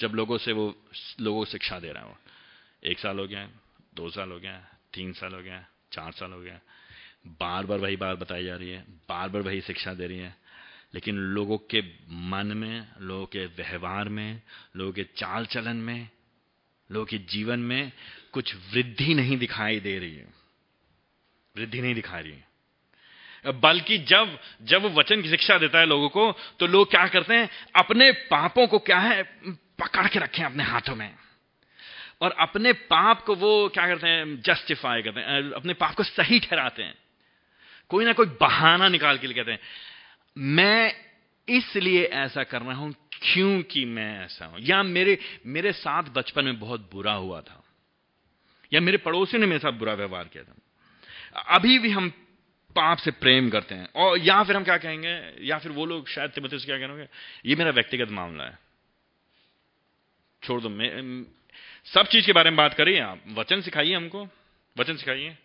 [0.00, 0.76] जब लोगों से वो
[1.20, 2.18] लोगों को शिक्षा दे रहा है। वो
[2.84, 3.48] एक साल हो गया,
[3.94, 6.60] दो साल हो गया, तीन साल हो गया, चार साल हो गया।
[7.26, 10.36] बार बार वही बात बताई जा रही है बार बार वही शिक्षा दे रही है।
[10.94, 14.42] लेकिन लोगों के मन में, लोगों के व्यवहार में,
[14.76, 16.08] लोगों के चाल चलन में
[16.92, 17.92] लोगों के जीवन में
[18.32, 20.26] कुछ वृद्धि नहीं दिखाई दे रही है।
[21.56, 22.46] वृद्धि नहीं दिखा रही है।
[23.46, 27.50] बल्कि जब जब वचन की शिक्षा देता है लोगों को तो लोग क्या करते हैं?
[27.76, 29.22] अपने पापों को क्या है?
[29.78, 31.14] पकड़ के रखें अपने हाथों में।
[32.20, 34.40] और अपने पाप को वो क्या करते हैं?
[34.40, 36.94] जस्टिफाई करते हैं। अपने पाप को सही ठहराते हैं।
[37.88, 39.58] कोई ना कोई बहाना निकाल के लिए कहते हैं।
[40.38, 41.05] मैं
[41.48, 46.60] इसलिए ऐसा कर रहा हूँ क्योंकि मैं ऐसा हूँ। या मेरे मेरे साथ बचपन में
[46.60, 47.64] बहुत बुरा हुआ था।
[48.72, 50.54] या मेरे पड़ोसी ने मेरे साथ बुरा व्यवहार किया था।
[51.54, 52.10] अभी भी हम
[52.76, 55.34] पाप से प्रेम करते हैं। और या फिर हम क्या कहेंगे?
[55.40, 57.08] या फिर वो लोग शायद तिब्बत से क्या कहेंगे?
[57.46, 58.58] ये मेरा व्यक्तिगत मामला है।
[60.42, 61.22] छोड़ दो, मैं
[61.84, 64.28] सब चीज़ के बारे में बात करिए आप। वचन सिखाइए हमको।
[64.78, 65.36] वचन सिखाइए।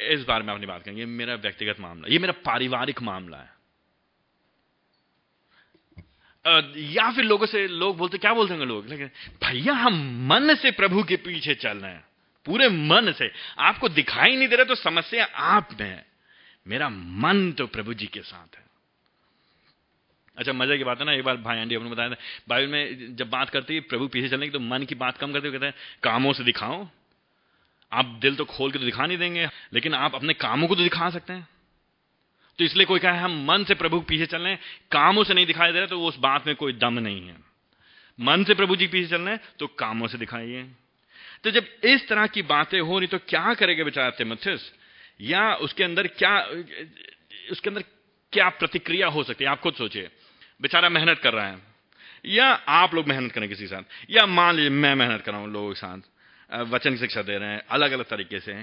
[0.00, 3.61] इस बारे में आपने बात करेंगे। मेरा व्यक्तिगत मामला ये मेरा पारिवारिक मामला है।
[6.76, 8.88] या फिर लोगों से लोग बोलते, क्या बोलते हैं लोग?
[8.88, 9.10] लेकिन,
[9.44, 12.04] भैया, हम मन से प्रभु के पीछे चल रहे हैं।
[12.46, 16.06] पूरे मन से। आपको दिखाई नहीं दे रहा तो समस्या आप में है।
[16.68, 18.64] मेरा मन तो प्रभु जी के साथ है।
[20.38, 22.16] अच्छा मज़े की बात है ना, एक बार भाई आंटी हमने बताया था।
[22.48, 25.32] बाइबल में जब बात करती है प्रभु पीछे चलने की तो मन की बात कम
[25.32, 26.88] करते हुए कहते हैं, कामों से दिखाओ।
[27.92, 30.82] आप दिल तो खोल के तो दिखा नहीं देंगे, लेकिन आप अपने कामों को तो
[30.82, 31.48] दिखा सकते हैं।
[32.58, 34.60] तो इसलिए कोई कहा, हम मन से प्रभु पीछे चल रहे हैं,
[34.92, 37.36] कामों से नहीं दिखाई दे रहा तो उस बात में कोई दम नहीं है।
[38.20, 40.62] मन से प्रभु जी पीछे चल रहे हैं तो कामों से दिखाइए।
[41.44, 44.60] तो जब इस तरह की बातें हो रही तो क्या करेगा बेचारा तिमथिस?
[45.20, 46.38] या उसके अंदर क्या,
[47.50, 47.82] उसके अंदर
[48.32, 49.50] क्या प्रतिक्रिया हो सकती है?
[49.50, 50.10] आप खुद सोचिए।
[50.62, 51.58] बेचारा मेहनत कर रहा है।
[52.26, 55.40] या आप लोग मेहनत करें किसी के साथ। या मान लीजिए, मैं मेहनत कर रहा
[55.40, 55.98] हूँ लोगों के साथ।
[56.50, 58.54] वचन की शिक्षा दे रहे हैं अलग अलग तरीके से।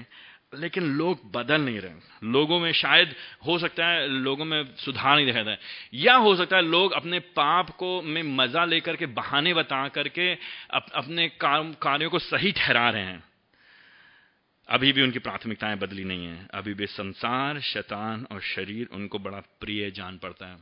[0.52, 3.14] लेकिन लोग बदल नहीं रहे लोगों में शायद
[3.46, 5.58] हो सकता है लोगों में सुधार नहीं दिखाता है।
[5.94, 10.34] या हो सकता है लोग अपने पाप को में मज़ा लेकर के बहाने बता करके
[10.34, 13.22] अप, अपने कार्यों को सही ठहरा रहे हैं।
[14.68, 19.40] अभी भी उनकी प्राथमिकताएँ बदली नहीं है। अभी भी संसार शैतान और शरीर उनको बड़ा
[19.60, 20.58] प्रिय जान पड़ता है।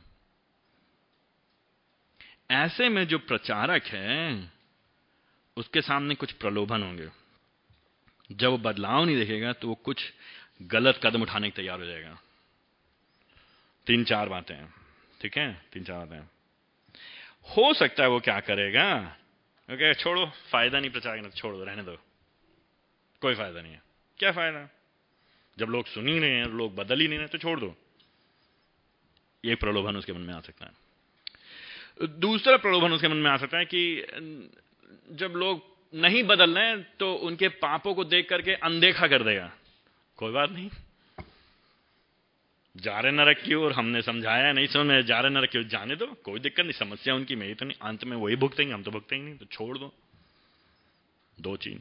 [2.51, 4.51] ऐसे में जो प्रचारक है
[5.57, 7.07] उसके सामने कुछ प्रलोभन होंगे।
[8.31, 10.13] जब बदलाव नहीं देखेगा तो वो कुछ
[10.61, 12.19] गलत कदम उठाने के तैयार हो जाएगा।
[13.87, 14.55] तीन चार बातें
[15.21, 15.65] ठीक है?
[15.73, 19.15] तीन चार बातें हो। सकता है वो क्या करेगा?
[19.71, 21.97] ओके, छोड़ो, फ़ायदा नहीं प्रचार करना छोड़ दो, रहने दो।
[23.21, 23.81] कोई फ़ायदा नहीं है।
[24.17, 24.69] क्या फ़ायदा?
[25.57, 27.75] जब लोग सुन ही रहे हैं, लोग बदल ही नहीं रहे तो छोड़ दो।
[29.45, 30.71] ये प्रलोभन उसके मन में आ सकता है।
[32.19, 34.01] दूसरा प्रलोभन उसके मन में आ सकता है कि,
[35.11, 39.51] जब लोग नहीं बदल रहे तो उनके पापों को देख करके अनदेखा कर देगा।
[40.17, 40.69] कोई बात नहीं।
[42.77, 45.95] जा रहे नरक की और हमने समझाया नहीं समझ जा रहे नरक की ओर जाने
[45.95, 48.91] दो, कोई दिक्कत नहीं, समस्या उनकी मेरी तो नहीं। अंत में वही भुगतेंगे, हम तो
[48.91, 49.93] भुगतेंगे नहीं तो छोड़ दो।
[51.41, 51.79] दो चीज़।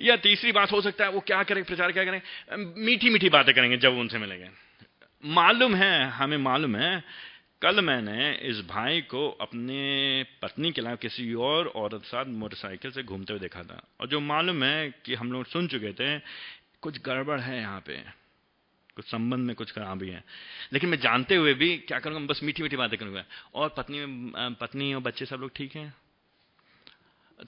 [0.00, 2.22] या तीसरी बात हो सकता है, वो क्या करें, प्रचार क्या करें?
[2.84, 4.50] मीठी मीठी बातें करेंगे जब उनसे मिलेंगे।
[5.24, 7.04] मालूम है, हमें मालूम है
[7.62, 13.02] कल मैंने इस भाई को अपने पत्नी के अलावा किसी और औरत साथ मोटरसाइकिल से
[13.02, 16.18] घूमते हुए देखा था। और जो मालूम है कि हम लोग सुन चुके थे,
[16.82, 17.96] कुछ गड़बड़ है यहाँ पे।
[18.96, 20.24] कुछ संबंध में कुछ खराबी है।
[20.72, 22.26] लेकिन मैं जानते हुए भी क्या करूँगा?
[22.26, 24.04] बस मीठी मीठी बातें करूँगा। और पत्नी
[24.60, 25.94] पत्नी और बच्चे सब लोग ठीक हैं?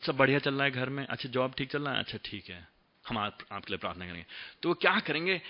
[0.02, 1.06] सब बढ़िया चल रहा है घर में?
[1.06, 1.98] अच्छा जॉब ठीक चल रहा है?
[1.98, 2.77] अच्छा ठीक है।
[3.08, 4.24] हम आप, आपके लिए प्रार्थना करेंगे।
[4.62, 5.40] तो वो क्या करेंगे?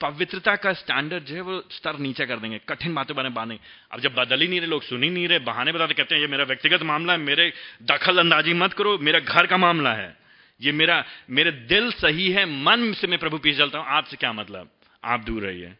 [0.00, 3.58] पवित्रता का स्टैंडर्ड जो है वो स्तर नीचे कर देंगे। कठिन बातें बने बाने
[3.92, 6.22] अब जब बदल ही नहीं रहे लोग सुन ही नहीं रहे बहाने बताते कहते हैं
[6.22, 10.16] ये मेरा व्यक्तिगत मामला है मेरे दखल अंदाजी मत करो मेरा घर का मामला है।
[10.60, 14.32] ये मेरा मेरे दिल सही है मन से मैं प्रभु पीछे चलता हूँ। आपसे क्या
[14.32, 14.68] मतलब?
[15.02, 15.74] आप दूर रहिए।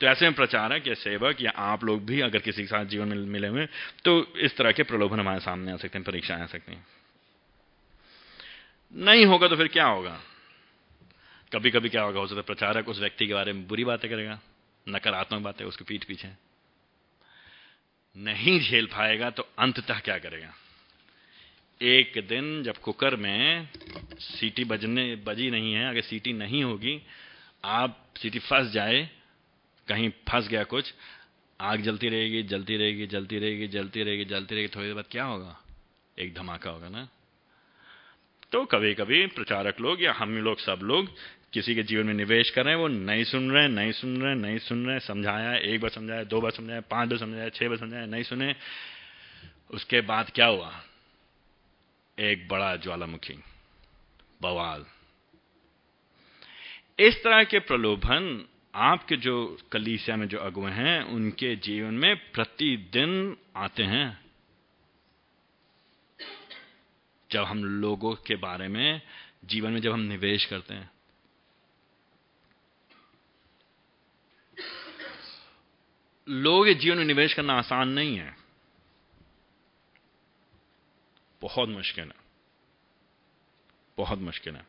[0.00, 3.08] तो ऐसे में प्रचारक या सेवक या आप लोग भी अगर किसी के साथ जीवन
[3.08, 3.66] में मिले हुए
[4.04, 6.86] तो इस तरह के प्रलोभन हमारे सामने आ सकते हैं परीक्षाएँ आ सकती हैं।
[8.94, 10.20] नहीं होगा तो फिर क्या होगा?
[11.52, 14.10] कभी कभी क्या होगा, हो सकता है प्रचारक उस व्यक्ति के बारे में बुरी बातें
[14.10, 14.40] करेगा,
[14.88, 16.28] नकारात्मक बातें उसके पीठ पीछे।
[18.16, 20.54] नहीं झेल पाएगा तो अंततः क्या करेगा?
[21.82, 23.68] एक दिन जब कुकर में
[24.18, 27.02] सीटी बजने, बजी नहीं है, अगर सीटी नहीं होगी,
[27.64, 29.10] आप सीटी फंस जाए,
[29.88, 30.94] कहीं फंस गया कुछ,
[31.60, 35.24] आग जलती रहेगी जलती रहेगी जलती रहेगी जलती रहेगी जलती रहेगी, थोड़ी देर बाद क्या
[35.24, 35.60] होगा?
[36.18, 37.08] एक धमाका होगा ना?
[38.52, 41.10] तो कभी कभी प्रचारक लोग या हम लोग, सब लोग
[41.52, 44.22] किसी के जीवन में निवेश कर रहे हैं, वो नहीं सुन रहे हैं, नहीं सुन
[44.22, 47.48] रहे हैं, नहीं सुन रहे समझाया, एक बार समझाया, दो बार समझाया, पाँच बार समझाया,
[47.48, 48.56] छह बार समझाया, नहीं सुने।
[49.70, 50.82] उसके बाद क्या हुआ?
[52.18, 53.34] एक बड़ा ज्वालामुखी,
[54.42, 54.86] बवाल।
[56.98, 63.36] इस तरह के प्रलोभन आपके जो कलीसिया में जो अगुए हैं, उनके जीवन में प्रतिदिन
[63.56, 64.20] आते हैं।
[67.30, 69.02] जब हम लोगों के बारे में,
[69.44, 70.97] जीवन में जब हम निवेश करते हैं
[76.28, 78.36] लोगों के जीवन में निवेश करना आसान नहीं है।
[81.42, 82.14] बहुत मुश्किल है।
[83.96, 84.66] बहुत मुश्किल है।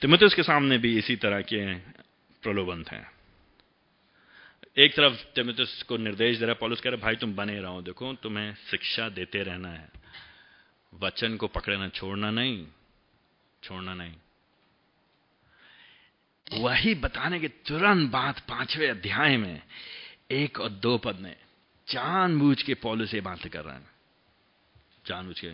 [0.00, 1.74] तिमोथियस के सामने भी इसी तरह के
[2.42, 3.14] प्रलोभन थे।
[4.84, 8.14] एक तरफ़ तिमोथियस को निर्देश दे रहा पॉलिस कह रहा भाई, तुम बने रहो, देखो,
[8.14, 9.90] तुम्हें शिक्षा देते रहना है।
[10.94, 12.66] वचन को पकड़ना, छोड़ना नहीं
[13.62, 14.14] छोड़ना नहीं।
[16.52, 19.62] वही बताने के तुरंत बाद पाँचवें अध्याय में
[20.30, 21.36] एक और दो पद में
[21.88, 23.90] जानबूझ के पॉलिस ये बातें कर रहे हैं।
[25.06, 25.48] जानबूझ के।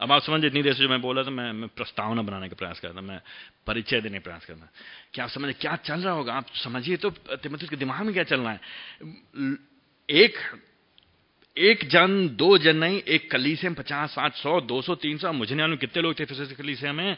[0.00, 2.54] अब आप समझ इतनी देर से जो मैं बोला था, मैं मैं प्रस्तावना बनाने का
[2.54, 3.20] प्रयास करता मैं
[3.66, 4.68] परिचय देने का प्रयास करता
[5.14, 6.34] क्या आप समझे क्या चल रहा होगा?
[6.34, 8.60] आप समझिए तो तिमोथी के दिमाग में क्या चल रहा है?
[10.10, 10.34] एक
[11.58, 15.32] एक जन, दो जन नहीं, एक कलीसिया में पचास, साठ, सौ, दो सौ, तीन सौ,
[15.32, 17.16] मुझे नहीं कितने लोग थे कली से हमें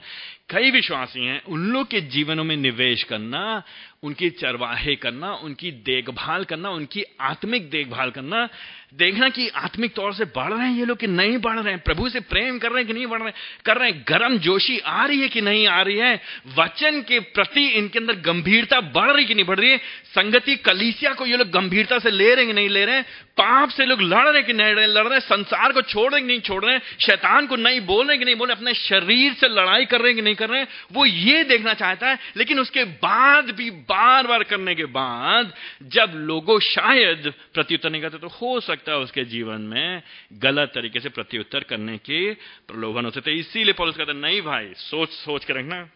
[0.51, 3.63] कई विश्वासी हैं, उन लोग के जीवनों में निवेश करना
[4.03, 8.49] उनकी चरवाहे करना, उनकी देखभाल करना, उनकी आत्मिक देखभाल करना।
[8.95, 11.83] देखना कि आत्मिक तौर से बढ़ रहे हैं ये लोग कि नहीं बढ़ रहे हैं।
[11.83, 13.35] प्रभु से प्रेम कर रहे हैं कि नहीं बढ़ रहे हैं?
[13.65, 16.21] कर रहे हैं। गर्म जोशी आ रही है कि नहीं आ रही है?
[16.59, 19.79] वचन के प्रति इनके अंदर गंभीरता बढ़ रही कि नहीं बढ़ रही है?
[20.05, 23.03] संगति कलीसिया को ये लोग गंभीरता से ले रहे हैं कि नहीं ले रहे हैं?
[23.31, 25.21] पाप से लोग लड़ रहे कि नहीं लड़ रहे हैं?
[25.21, 26.83] संसार को छोड़ रहे कि नहीं छोड़ रहे हैं?
[27.01, 30.09] शैतान को नहीं बोल रहे कि नहीं बोल रहे अपने शरीर से लड़ाई कर रहे
[30.09, 30.69] हैं कि नहीं कर रहे हैं?
[30.93, 36.13] वो ये देखना चाहता है, लेकिन उसके बाद भी बार बार करने के बाद, जब
[36.15, 41.09] लोगों शायद प्रत्युत्तर नहीं करते तो हो सकता है उसके जीवन में गलत तरीके से
[41.09, 42.33] प्रत्युत्तर करने के
[42.69, 45.89] प्रलोभन होते थे। इसीलिए पॉलिस कहते नहीं भाई, सोच सोच के रखना।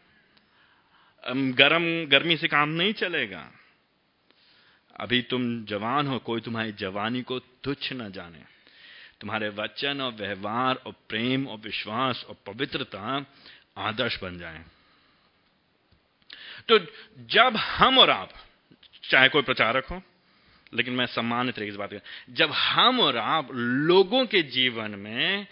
[1.52, 3.48] गर्म, गर्मी से काम नहीं चलेगा।
[5.00, 8.42] अभी तुम जवान हो, कोई तुम्हारी जवानी को तुच्छ न जाने।
[9.20, 13.24] तुम्हारे वचन और व्यवहार और प्रेम और विश्वास और पवित्रता
[13.78, 14.62] आदर्श बन जाए।
[16.68, 16.78] तो
[17.30, 18.30] जब हम और आप,
[19.10, 20.02] चाहे कोई प्रचारक हो,
[20.74, 25.46] लेकिन मैं सम्मानित तरीके से बात कर जब हम और आप लोगों के जीवन में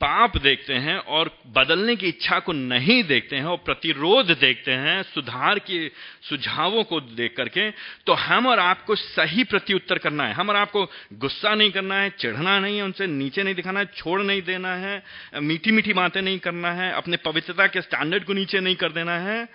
[0.00, 5.02] पाप देखते हैं और बदलने की इच्छा को नहीं देखते हैं और प्रतिरोध देखते हैं,
[5.04, 5.88] सुधार के
[6.22, 7.70] सुझावों को देख करके
[8.06, 10.84] तो हम और आपको सही प्रत्युत्तर करना है। हम और आपको
[11.14, 14.74] गुस्सा नहीं करना है, चिढ़ना नहीं है, उनसे नीचे नहीं दिखाना है, छोड़ नहीं देना
[14.76, 15.02] है
[15.34, 19.18] मीठी मीठी बातें नहीं करना है, अपने पवित्रता के स्टैंडर्ड को नीचे नहीं कर देना
[19.20, 19.48] है।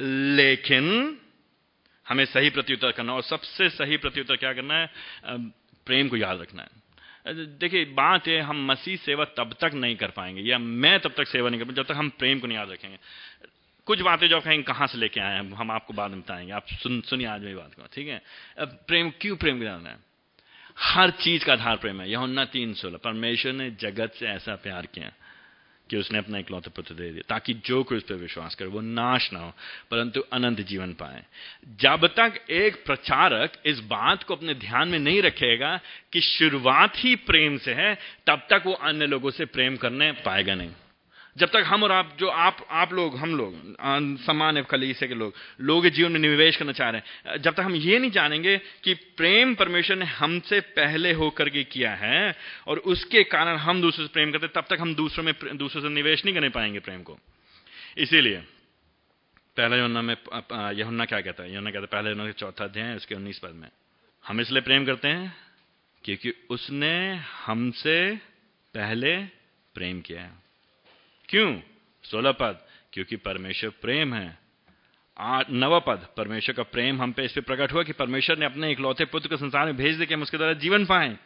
[0.00, 1.16] लेकिन
[2.06, 4.90] हमें सही प्रत्युत्तर करना और सबसे सही प्रत्युत्तर क्या करना है?
[5.86, 6.86] प्रेम को याद रखना है।
[7.26, 11.28] देखिए, बात है, हम मसीह सेवा तब तक नहीं कर पाएँगे, या मैं तब तक
[11.28, 12.98] सेवा नहीं कर पाएँगे जब तक हम प्रेम को नहीं याद रखेंगे।
[13.86, 16.66] कुछ बातें जो कहेंगे, कहाँ से लेके आए हैं, हम आपको बाद में बताएँगे। आप
[16.68, 18.22] सुन, सुनिए आज मेरी बात को, ठीक है?
[18.58, 19.96] अब प्रेम, क्यों प्रेम जाना है
[20.78, 24.86] हर चीज़ का आधार प्रेम है यह तीन सोलह, परमेश्वर ने जगत से ऐसा प्यार
[24.86, 25.12] किया।
[25.90, 28.80] कि उसने अपना इकलौते पुत्र दे दिया, ताकि जो कोई उस पर विश्वास करे, वो
[28.80, 29.52] नाश ना हो,
[29.90, 31.24] परंतु अनंत जीवन पाए।
[31.80, 35.80] जब तक एक प्रचारक इस बात को अपने ध्यान में नहीं रखेगा
[36.12, 40.54] कि शुरुआत ही प्रेम से है, तब तक वो अन्य लोगों से प्रेम करने पाएगा
[40.54, 40.70] नहीं।
[41.38, 43.76] जब तक हम और आप, जो आप आप लोग, हम लोग
[44.20, 47.74] सामान्य कलीसे के लोग लोग जीवन में निवेश करना चाह रहे हैं। जब तक हम
[47.76, 52.34] ये नहीं जानेंगे कि प्रेम परमेश्वर ने हमसे पहले होकर के किया है
[52.66, 55.88] और उसके कारण हम दूसरे से प्रेम करते तब तक हम दूसरों में दूसरों से
[55.88, 57.18] निवेश नहीं करने पाएँगे प्रेम को।
[57.96, 58.42] इसीलिए,
[59.56, 60.14] पहला योना में
[60.72, 61.52] यहुन्ना क्या कहता है?
[61.52, 63.68] यहुन्ना कहता है, पहले योना चौथा अध्याय, उसके उन्नीस पद में,
[64.24, 65.36] हम इसलिए प्रेम करते हैं
[66.04, 66.92] क्योंकि उसने
[67.46, 67.96] हमसे
[68.74, 69.16] पहले
[69.74, 70.47] प्रेम किया है।
[71.28, 71.60] क्यों?
[72.04, 74.38] सोलह पद, क्योंकि परमेश्वर प्रेम है।
[75.18, 78.46] आठ, नव पद, परमेश्वर का प्रेम हम पे इस पर प्रकट हुआ कि परमेश्वर ने
[78.46, 81.18] अपने इकलौते पुत्र को संसार में भेज दे कि हम उसके द्वारा जीवन पाए।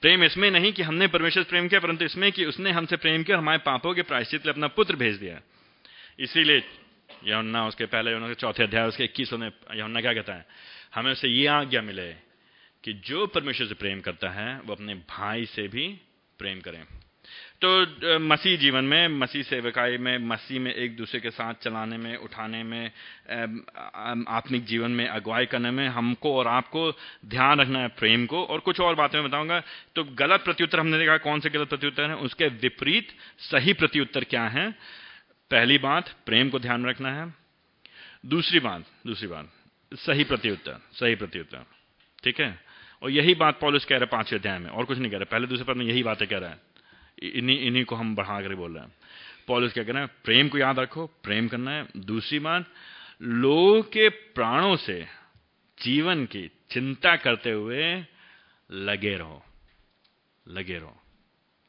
[0.00, 3.38] प्रेम इसमें नहीं कि हमने परमेश्वर प्रेम किया, परंतु इसमें कि उसने हमसे प्रेम किया
[3.38, 5.40] हमारे पापों के प्रायश्चित अपना पुत्र भेज दिया।
[6.18, 6.62] इसीलिए
[7.24, 10.46] यमुना उसके पहले उनके चौथे अध्याय, उसके इक्कीस में यमुना क्या कहता है?
[10.94, 12.12] हमें उसे ये आज्ञा मिले
[12.84, 16.00] कि जो परमेश्वर से प्रेम करता है, वो अपने भाई से भी
[16.38, 16.84] प्रेम करें।
[17.64, 22.16] तो मसीह जीवन में, मसीह सेवकाई में, मसीह में एक दूसरे के साथ चलाने में,
[22.16, 22.90] उठाने में
[24.28, 26.90] आत्मिक जीवन में अगुवाई करने में हमको और आपको
[27.26, 29.60] ध्यान रखना है प्रेम को। और कुछ और बातें बताऊँगा।
[29.96, 32.14] तो गलत प्रत्युत्तर हमने देखा कौन से गलत प्रत्युत्तर हैं?
[32.16, 34.70] उसके विपरीत सही प्रत्युत्तर क्या है?
[35.50, 37.32] पहली बात, प्रेम को ध्यान रखना है।
[38.26, 39.52] दूसरी बात दूसरी बात,
[39.92, 41.64] सही प्रत्युत्तर सही प्रत्युत्तर,
[42.24, 42.58] ठीक है?
[43.02, 45.24] और यही बात पॉलिस कह रहे हैं पाँचवें अध्याय में, और कुछ नहीं कह रहे।
[45.26, 46.71] पहले दूसरे पद में यही बातें कह रहा है।
[47.28, 48.94] इन्हीं इन्हीं को हम बढ़ा कर बोल रहे हैं।
[49.46, 50.06] पॉलिस क्या कहना है?
[50.06, 52.66] प्रेम को याद रखो, प्रेम करना है। दूसरी बात,
[53.22, 55.06] लोग के प्राणों से
[55.82, 58.06] जीवन की चिंता करते हुए
[58.70, 59.44] लगे रहो।
[60.48, 61.02] लगे रहो।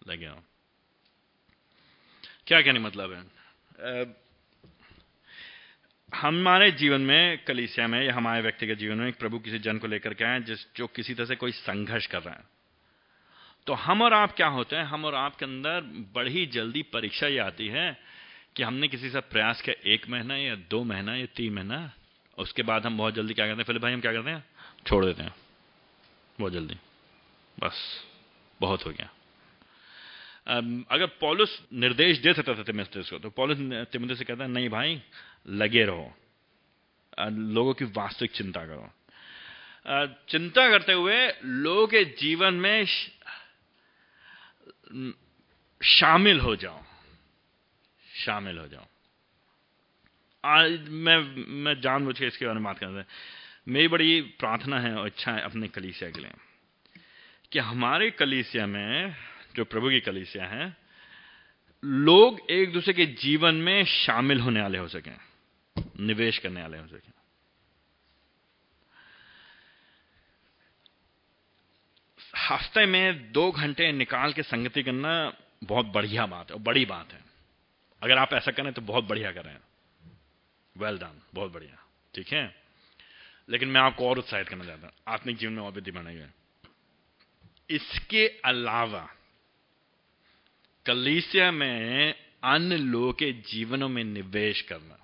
[0.08, 0.44] लगे रहो।
[2.48, 4.24] क्या कहने मतलब है?
[6.16, 9.88] हमारे जीवन में, कलिसिया में या हमारे व्यक्तिगत जीवन में एक प्रभु किसी जन को
[9.88, 12.53] लेकर के आए जिस, जो किसी तरह से कोई संघर्ष कर रहा है।
[13.68, 14.84] तो हम और आप क्या होते हैं?
[14.84, 15.82] हम और आपके अंदर
[16.14, 17.98] बड़ी जल्दी परीक्षा ये आती है
[18.56, 21.92] कि हमने किसी से प्रयास किया एक महीना या दो महीना या तीन महीना,
[22.38, 23.64] उसके बाद हम बहुत जल्दी क्या करते हैं?
[23.64, 24.44] फिर भाई, हम क्या करते हैं?
[24.88, 25.36] छोड़ देते हैं।
[26.40, 26.76] बहुत जल्दी।
[27.60, 28.04] बस,
[28.62, 29.10] बहुत हो गया।
[30.92, 33.58] अगर पॉलिस निर्देश दे सकता था तिमिस्टिस को तो पॉलिस
[33.92, 35.02] तिमिस्टिस से कहता है, नहीं भाई,
[35.48, 36.14] लगे रहो।
[37.30, 38.90] लोगों की वास्तविक चिंता करो।
[40.30, 42.86] चिंता करते हुए लोगों के जीवन में
[45.84, 46.84] शामिल हो जाओ
[48.16, 48.86] शामिल हो जाओ
[50.44, 51.18] आज मैं
[51.64, 53.04] मैं जानबूझ के इसके बारे में बात कर रहा
[53.68, 56.32] मेरी बड़ी प्रार्थना है और इच्छा है अपने कलीसिया के लिए
[57.52, 59.16] कि हमारे कलीसिया में,
[59.56, 60.78] जो प्रभु की कलीसिया है,
[61.86, 65.18] लोग एक दूसरे के जीवन में शामिल होने वाले हो सकें,
[66.00, 67.13] निवेश करने वाले हो सकें।
[72.50, 77.22] हफ़्ते में दो घंटे निकाल के संगति करना बहुत बढ़िया बात है बड़ी बात है।
[78.02, 79.58] अगर आप ऐसा करें तो बहुत बढ़िया करें।
[80.78, 82.56] वेल डन बहुत बढ़िया। ठीक है?
[83.50, 86.28] लेकिन मैं आपको और उत्साहित करना चाहता हूँ। आत्मिक जीवन में और वृद्धि बनाइए
[87.70, 89.10] इसके अलावा,
[90.86, 94.98] कलीसिया में अन्य लोगों के जीवनों में निवेश करना।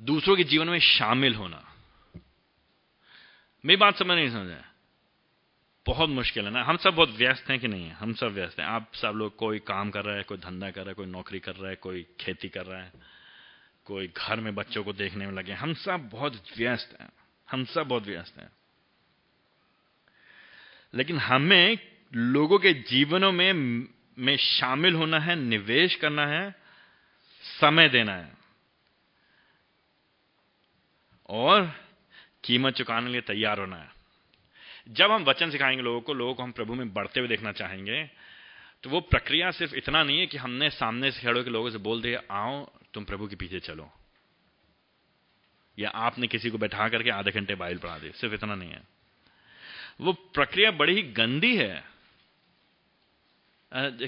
[0.00, 1.69] दूसरों के जीवन में शामिल होना।
[3.64, 4.64] मेरी बात समझ नहीं समझ
[5.86, 7.90] बहुत मुश्किल है ना। हम सब बहुत व्यस्त हैं कि नहीं है?
[7.90, 10.80] हम सब व्यस्त हैं। आप सब लोग कोई काम कर रहा है, कोई धंधा कर
[10.80, 12.92] रहा है, कोई नौकरी कर रहा है, कोई खेती कर रहा है,
[13.84, 17.08] कोई घर में बच्चों को देखने में लगे हम सब बहुत व्यस्त हैं।
[17.50, 18.50] हम सब बहुत व्यस्त हैं।
[20.94, 21.78] लेकिन हमें
[22.14, 23.52] लोगों के जीवनों में
[24.18, 26.54] में शामिल होना है, निवेश करना है,
[27.42, 28.32] समय देना है।
[31.28, 31.89] और
[32.44, 33.88] कीमत चुकाने लिए तैयार होना है।
[34.88, 38.04] जब हम वचन सिखाएँगे लोगों को लोगों को हम प्रभु में बढ़ते हुए देखना चाहेंगे
[38.84, 41.78] तो वो प्रक्रिया सिर्फ़ इतना नहीं है कि हमने सामने से खड़े के लोगों से
[41.78, 43.90] बोल दिया, आओ, तुम प्रभु के पीछे चलो।
[45.78, 48.82] या आपने किसी को बैठा करके आधे घंटे बाइल पढ़ा दी सिर्फ़ इतना नहीं है।
[50.00, 51.84] वो प्रक्रिया बड़ी ही गंदी है।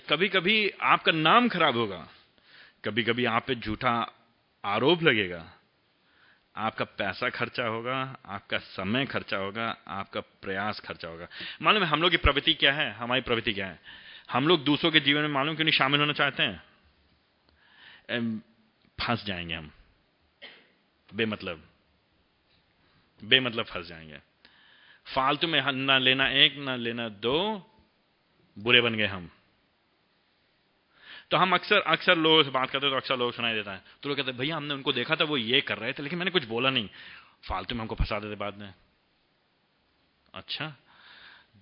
[0.08, 2.08] कभी कभी आपका नाम खराब होगा
[2.84, 4.12] कभी कभी आप पे झूठा
[4.64, 5.52] आरोप लगेगा।
[6.56, 11.28] आपका पैसा खर्चा होगा, आपका समय खर्चा होगा, आपका प्रयास खर्चा होगा।
[11.62, 12.92] मालूम है, हम लोग की प्रवृत्ति क्या है?
[12.92, 13.80] हमारी प्रवृत्ति क्या है?
[14.30, 16.62] हम लोग दूसरों के जीवन में मालूम क्यों नहीं शामिल होना चाहते हैं?
[19.06, 19.70] फंस जाएँगे हम।
[21.14, 21.68] बेमतलब।
[23.24, 24.18] बेमतलब फंस जाएँगे।
[25.14, 27.70] फालतू में ना लेना एक, ना लेना दो,
[28.58, 29.30] बुरे बन गए हम।
[31.32, 33.82] तो हम अक्सर अक्सर लोगों से बात करते हैं तो अक्सर लोग सुनाई देता है।
[34.02, 36.18] तो लोग कहते हैं, भैया, हमने उनको देखा था, वो ये कर रहे थे, लेकिन
[36.18, 36.88] मैंने कुछ बोला नहीं।
[37.48, 38.74] फालतू में हमको फंसा देते बाद में।
[40.34, 40.76] अच्छा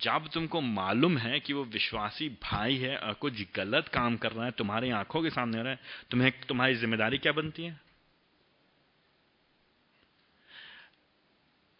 [0.01, 4.45] जब तुमको मालूम है कि वो विश्वासी भाई है और कुछ गलत काम कर रहा
[4.45, 5.79] है, तुम्हारी आँखों के सामने हो रहा है,
[6.11, 7.79] तुम्हें, तुम्हारी ज़िम्मेदारी क्या बनती है?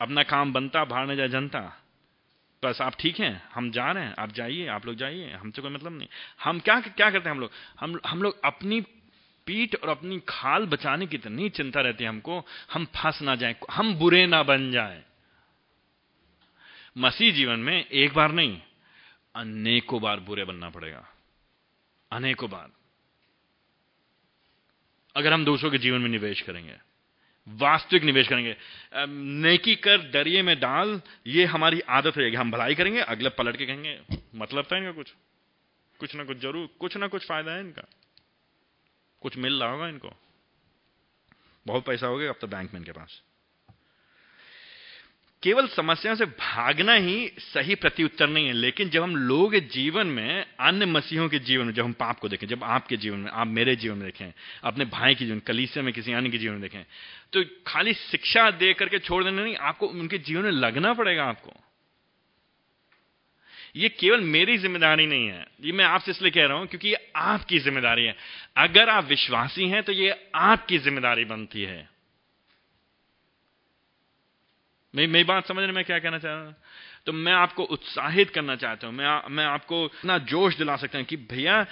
[0.02, 1.81] अपना काम बनता भाड़ने जाए जनता।
[2.64, 5.72] बस आप ठीक हैं, हम जा रहे हैं, आप जाइए, आप लोग जाइए हमसे कोई
[5.72, 6.08] मतलब नहीं।
[6.44, 7.52] हम क्या क्या करते हैं हम लोग?
[7.80, 8.82] हम हम लोग अपनी
[9.46, 13.56] पीठ और अपनी खाल बचाने की इतनी चिंता रहती है हमको, हम फंस ना जाए,
[13.72, 15.04] हम बुरे ना बन जाए।
[16.98, 18.62] मसीह जीवन में एक बार नहीं,
[19.36, 21.08] अनेकों बार बुरे बनना पड़ेगा।
[22.12, 22.70] अनेकों बार।
[25.16, 26.91] अगर हम दूसरों के जीवन में निवेश करेंगे
[27.48, 28.56] वास्तविक निवेश करेंगे।
[29.42, 33.66] नेकी कर दरिए में डाल, ये हमारी आदत रहेगी। हम भलाई करेंगे, अगले पलट के
[33.66, 34.00] कहेंगे
[34.36, 35.14] मतलब था इनका कुछ?
[36.00, 37.88] कुछ ना कुछ ज़रूर, कुछ ना कुछ फ़ायदा है इनका।
[39.22, 40.14] कुछ मिल रहा होगा इनको।
[41.66, 43.22] बहुत पैसा हो गया अब तो बैंक में इनके पास।
[45.44, 50.46] केवल समस्याओं से भागना ही सही प्रत्युत्तर नहीं है, लेकिन जब हम लोग जीवन में,
[50.60, 53.48] अन्य मसीहों के जीवन में, जब हम पाप को देखें, जब आपके जीवन में, आप
[53.50, 54.32] मेरे जीवन में देखें,
[54.64, 56.84] अपने भाई के जीवन, कलीसिया में किसी अन्य के जीवन में देखें
[57.34, 61.54] तो खाली शिक्षा दे करके छोड़ देना नहीं, आपको उनके जीवन में लगना पड़ेगा आपको।
[63.76, 66.98] ये केवल मेरी ज़िम्मेदारी नहीं है, ये मैं आपसे इसलिए कह रहा हूँ क्योंकि ये
[67.18, 68.16] आपकी ज़िम्मेदारी है।
[68.60, 71.90] अगर आप विश्वासी हैं तो ये आपकी ज़िम्मेदारी बनती है।
[74.94, 76.56] मेरी मेरी बात समझने में क्या कहना चाह रहा हूँ
[77.08, 81.06] तो मैं आपको उत्साहित करना चाहता हूँ। मैं मैं आपको इतना जोश दिला सकता हूँ
[81.06, 81.66] कि भैया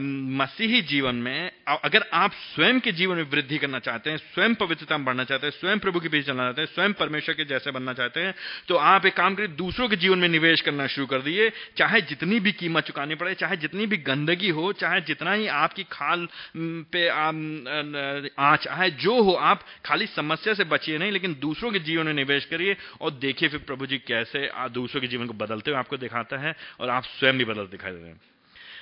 [0.00, 4.98] मसीही जीवन में अगर आप स्वयं के जीवन में वृद्धि करना चाहते हैं, स्वयं पवित्रता
[4.98, 7.70] में बढ़ना चाहते हैं, स्वयं प्रभु के पीछे चलना चाहते हैं, स्वयं परमेश्वर के जैसे
[7.70, 8.34] बनना चाहते हैं
[8.68, 12.00] तो आप एक काम करिए, दूसरों के जीवन में निवेश करना शुरू कर दिए चाहे
[12.02, 16.28] जितनी भी कीमत चुकानी पड़े, चाहे जितनी भी गंदगी हो, चाहे जितना ही आपकी खाल
[16.56, 22.06] पे आ चाहे जो हो, आप खाली समस्या से बचिए नहीं, लेकिन दूसरों के जीवन
[22.06, 25.78] में निवेश करिए और देखिए फिर प्रभु जी कैसे दूसरों के जीवन को बदलते हुए
[25.78, 28.20] आपको दिखाता है और आप स्वयं भी बदलते दिखाई देते हैं।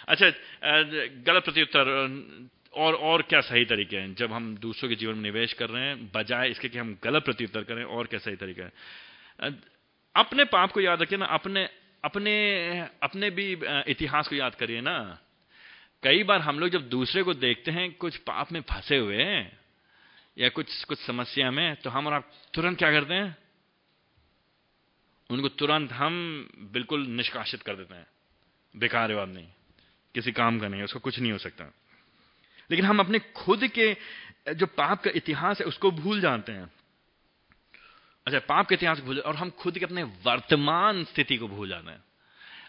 [0.08, 0.30] अच्छा
[1.26, 1.90] गलत प्रत्युत्तर
[2.74, 4.14] और और क्या सही तरीके हैं?
[4.14, 7.24] जब हम दूसरों के जीवन में निवेश कर रहे हैं, बजाय इसके कि हम गलत
[7.24, 8.72] प्रत्युत्तर करें, और क्या सही तरीका है?
[10.14, 11.68] अपने पाप को याद रखिए ना, अपने
[12.04, 12.32] अपने
[13.02, 13.52] अपने भी
[13.88, 15.18] इतिहास को याद करिए ना।
[16.02, 19.58] कई बार हम लोग जब दूसरे को देखते हैं, कुछ पाप में फंसे हुए हैं,
[20.36, 23.36] या कुछ कुछ समस्या में तो हम और आप तुरंत क्या करते हैं?
[25.32, 28.06] उनको तुरंत हम बिल्कुल निष्कासित कर देते हैं।
[28.76, 29.48] बेकार बात नहीं।
[30.14, 31.64] किसी काम का नहीं उसको कुछ नहीं हो सकता।
[32.70, 33.96] लेकिन हम अपने खुद के,
[34.54, 36.72] जो पाप का इतिहास है, उसको भूल जाते हैं।
[38.26, 41.68] अच्छा पाप के इतिहास को भूल, और हम खुद के अपने वर्तमान स्थिति को भूल
[41.68, 42.04] जाते हैं।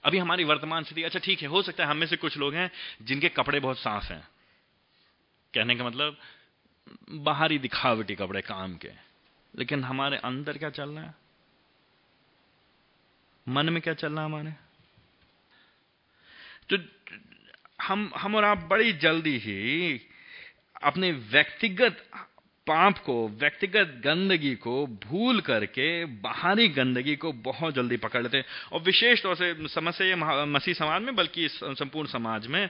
[0.03, 2.53] अभी हमारी वर्तमान स्थिति अच्छा ठीक है, हो सकता है हम में से कुछ लोग
[2.53, 2.71] हैं
[3.01, 4.27] जिनके कपड़े बहुत साफ़ हैं।
[5.53, 6.17] कहने का मतलब
[7.09, 8.91] बाहरी दिखावटी कपड़े काम के।
[9.55, 11.22] लेकिन हमारे अंदर क्या चल रहा है?
[13.47, 14.51] मन में क्या चल रहा हमारे?
[16.69, 16.77] तो
[17.81, 20.01] हम हम और आप बड़ी जल्दी ही
[20.83, 22.09] अपने व्यक्तिगत
[22.67, 28.45] पाप को, व्यक्तिगत गंदगी को भूल करके, बाहरी गंदगी को बहुत जल्दी पकड़ लेते हैं।
[28.71, 30.15] और विशेष तौर से समस्या ये
[30.45, 32.69] मसीह समाज में, बल्कि संपूर्ण समाज में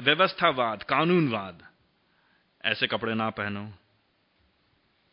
[0.00, 1.68] व्यवस्थावाद, कानूनवाद।
[2.64, 3.72] ऐसे कपड़े ना पहनो।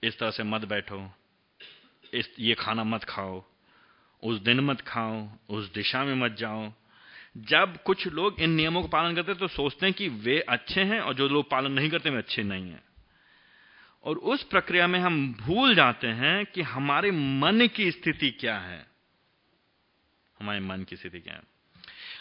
[0.04, 1.12] इस तरह से मत बैठो।
[2.14, 3.51] इस, ये खाना मत खाओ।
[4.24, 6.74] उस दिन मत खाओ, उस दिशा में मत जाओ।
[7.38, 11.00] जब कुछ लोग इन नियमों का पालन करते तो सोचते हैं कि वे अच्छे हैं
[11.00, 12.84] और जो लोग पालन नहीं करते, वे अच्छे नहीं हैं।
[14.04, 18.88] और उस प्रक्रिया में हम भूल जाते हैं कि हमारे मन की स्थिति क्या है।
[20.40, 21.42] हमारे मन की स्थिति क्या है।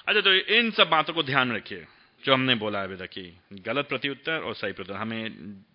[0.08, 1.86] अच्छा तो इन सब बातों को ध्यान रखिए,
[2.24, 5.30] जो हमने बोला अभी तक गलत प्रत्युत्तर और सही प्रत्युत्तर, हमें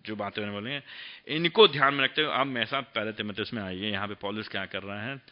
[0.06, 0.82] जो बातें मैंने बोली हैं,
[1.28, 4.48] इनको ध्यान में रखते हुए अब मेरे साथ पहले तिमोथियस में आइए, यहाँ पे पॉलिस
[4.48, 5.22] क्या कर रहा है।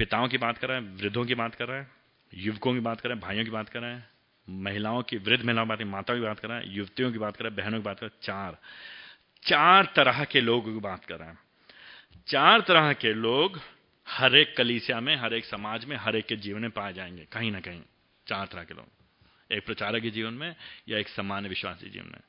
[0.00, 1.90] पिताओं की बात कर रहा है, वृद्धों की बात कर रहा है,
[2.34, 4.08] युवकों की बात कर रहा है, भाइयों की बात कर रहा है,
[4.50, 7.36] महिलाओं की, वृद्ध महिलाओं की बात माताओं की बात कर रहा है, युवतियों की बात
[7.36, 8.58] कर रहा है, बहनों की बात कर चार।
[9.42, 11.38] चार तरह के लोगों की बात कर रहा है।
[12.26, 13.60] चार तरह के लोग
[14.08, 17.26] हर एक कलीसिया में, हर एक समाज में, हर एक के जीवन में पाए जाएँगे,
[17.32, 17.82] कहीं ना कहीं।
[18.28, 18.88] चार तरह के लोग।
[19.52, 20.56] एक प्रचारक के जीवन में
[20.88, 22.20] या एक सामान्य विश्वासी जीवन में।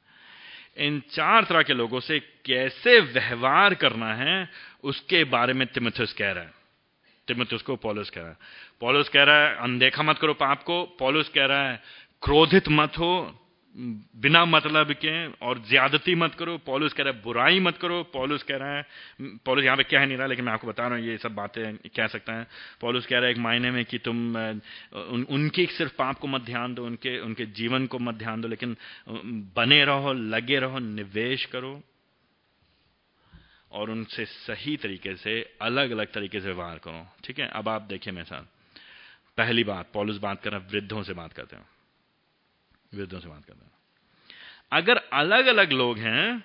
[0.88, 4.49] इन चार तरह के लोगों से कैसे व्यवहार करना है,
[4.84, 6.61] उसके बारे में तिमथस कह रहा है।
[7.32, 8.38] तिमथस को पॉलिस कह रहा है।
[8.82, 11.79] पॉलिस कह रहा है अनदेखा मत करो पाप को। पॉलिस कह रहा है
[12.23, 13.13] क्रोधित मत हो
[13.75, 15.11] बिना मतलब के
[15.47, 18.86] और ज्यादती मत करो। पॉलिस कह रहा है बुराई मत करो। पॉलिस कह रहा है
[19.45, 21.77] पॉलिस यहाँ पे कह नहीं रहा लेकिन मैं आपको बता रहा हूँ ये सब बातें
[21.88, 22.47] कह सकता है।
[22.82, 26.41] पॉलिस कह रहा है एक मायने में कि तुम उन, उनकी सिर्फ़ पाप को मत
[26.41, 28.75] ध्यान दो उनके उनके जीवन को मत ध्यान दो लेकिन
[29.55, 31.71] बने रहो लगे रहो निवेश करो।
[33.72, 37.47] और उनसे सही तरीके से अलग अलग तरीके से व्यवहार करो। ठीक है?
[37.47, 38.43] अब आप देखिए मेरे साथ।
[39.38, 41.69] पहली बात, पॉलिस बात कर रहा वृद्धों से बात करते हैं।
[42.93, 43.72] वृद्धों से बात करते हैं।
[44.72, 46.43] अगर अलग अलग लोग हैं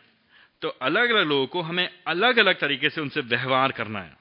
[0.62, 4.16] तो अलग अलग लोगों को हमें अलग अलग तरीके से उनसे व्यवहार करना है।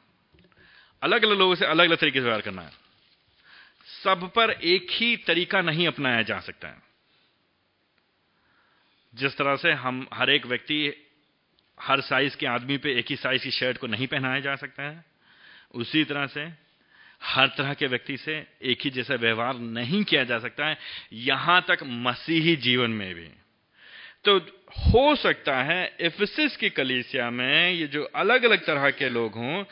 [1.03, 2.71] अलग अलग लोगों से अलग अलग तरीके से व्यवहार करना है।
[4.03, 6.81] सब पर एक ही तरीका नहीं अपनाया जा सकता है।
[9.15, 11.04] जिस तरह से हम, हर एक व्यक्ति
[11.77, 14.83] हर साइज़ के आदमी पे एक ही साइज़ की शर्ट को नहीं पहनाया जा सकता
[14.83, 15.03] है।
[15.73, 16.47] उसी तरह से
[17.21, 20.77] हर तरह के व्यक्ति से एक ही जैसा व्यवहार नहीं किया जा सकता है,
[21.13, 23.29] यहाँ तक मसीही जीवन में भी।
[24.25, 24.37] तो
[24.79, 29.63] हो सकता है इफिसिस की कलीसिया में ये जो अलग अलग तरह के लोग हों,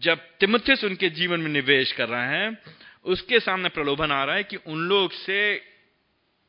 [0.00, 2.62] जब तिमथिस उनके जीवन में निवेश कर रहा है,
[3.04, 5.54] उसके सामने प्रलोभन आ रहा है कि उन लोग से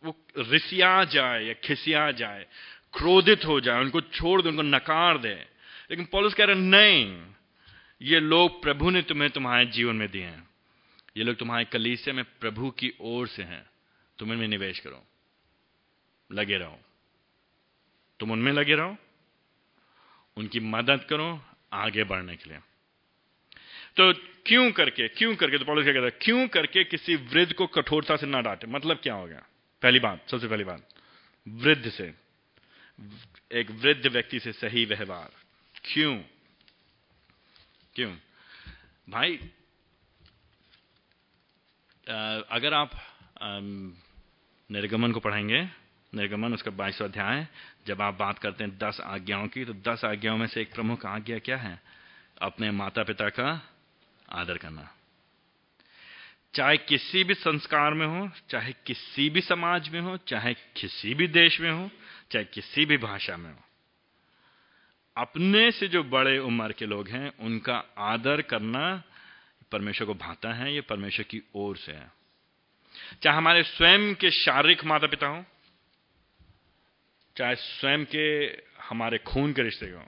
[0.03, 2.45] वो रिसिया जाए या खिसिया जाए।
[2.93, 5.35] क्रोधित हो जाए, उनको छोड़ दे, उनको नकार दे।
[5.91, 7.25] लेकिन पॉलिस कह रहे नहीं,
[8.01, 10.49] ये लोग प्रभु ने तुम्हें तुम्हारे जीवन में दिए हैं।
[11.17, 13.69] ये लोग तुम्हारे कलीसिया में प्रभु की ओर से हैं।
[14.19, 15.05] तुम इनमें निवेश करो।
[16.31, 16.79] लगे रहो।
[18.19, 18.97] तुम उनमें लगे रहो।
[20.37, 22.59] उनकी मदद करो आगे बढ़ने के लिए।
[23.97, 24.13] तो
[24.45, 28.15] क्यों करके क्यों करके तो पॉलिस क्या कहता है, क्यों करके किसी वृद्ध को कठोरता
[28.15, 28.67] से ना डांटे?
[28.67, 29.45] मतलब क्या हो गया?
[29.81, 30.89] पहली बात, सबसे पहली बात,
[31.47, 32.28] वृद्ध से।
[33.51, 35.29] एक वृद्ध व्यक्ति से सही व्यवहार।
[35.83, 36.17] क्यों?
[37.95, 38.15] क्यों?
[39.09, 39.37] भाई
[42.51, 42.91] अगर आप
[44.69, 45.61] निर्गमन को पढ़ेंगे,
[46.13, 47.47] निर्गमन उसका बाईसवा अध्याय,
[47.87, 51.05] जब आप बात करते हैं दस आज्ञाओं की तो दस आज्ञाओं में से एक प्रमुख
[51.05, 51.79] आज्ञा क्या है?
[52.41, 53.49] अपने माता पिता का
[54.31, 54.89] आदर करना।
[56.53, 61.27] चाहे किसी भी संस्कार में हो, चाहे किसी भी समाज में हो, चाहे किसी भी
[61.27, 61.89] देश में हो
[62.31, 63.57] चाहे किसी भी भाषा में हो।
[65.15, 69.03] अपने से जो बड़े उम्र के लोग हैं, उनका आदर करना
[69.71, 72.11] परमेश्वर को भाता है, ये परमेश्वर की ओर से है।
[73.23, 75.43] चाहे हमारे स्वयं के शारीरिक माता पिता हो,
[77.35, 78.25] चाहे स्वयं के
[78.83, 80.03] हमारे खून के रिश्ते हो,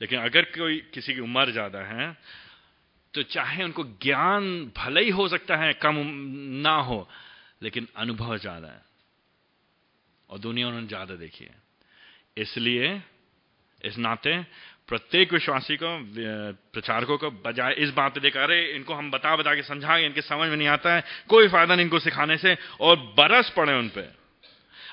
[0.00, 2.16] लेकिन अगर कोई किसी की उम्र ज़्यादा है
[3.14, 4.44] तो चाहे उनको ज्ञान
[4.76, 5.96] भले ही हो सकता है, कम
[6.62, 7.08] ना हो,
[7.62, 8.82] लेकिन अनुभव ज़्यादा है।
[10.30, 11.56] और दुनिया उन्होंने ज़्यादा देखी है।
[12.36, 13.00] इसलिए,
[13.84, 14.42] इस नाते
[14.88, 15.88] प्रत्येक विश्वासी को
[16.72, 20.22] प्रचारकों को बजाय इस बात पे देखा, अरे, इनको हम बता बता के समझा इनके
[20.22, 23.88] समझ में नहीं आता है, कोई फ़ायदा नहीं इनको सिखाने से, और बरस पड़े उन
[23.88, 24.16] पर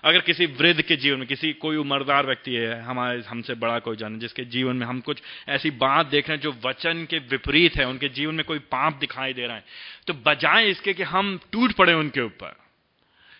[0.03, 3.95] अगर किसी वृद्ध के जीवन में, किसी कोई उम्रदार व्यक्ति है, हमारे, हमसे बड़ा कोई
[3.95, 7.75] जाने, जिसके जीवन में हम कुछ ऐसी बात देख रहे हैं जो वचन के विपरीत
[7.77, 9.63] है, उनके जीवन में कोई पाप दिखाई दे रहा है
[10.07, 12.55] तो बजाय इसके कि हम टूट पड़े उनके ऊपर।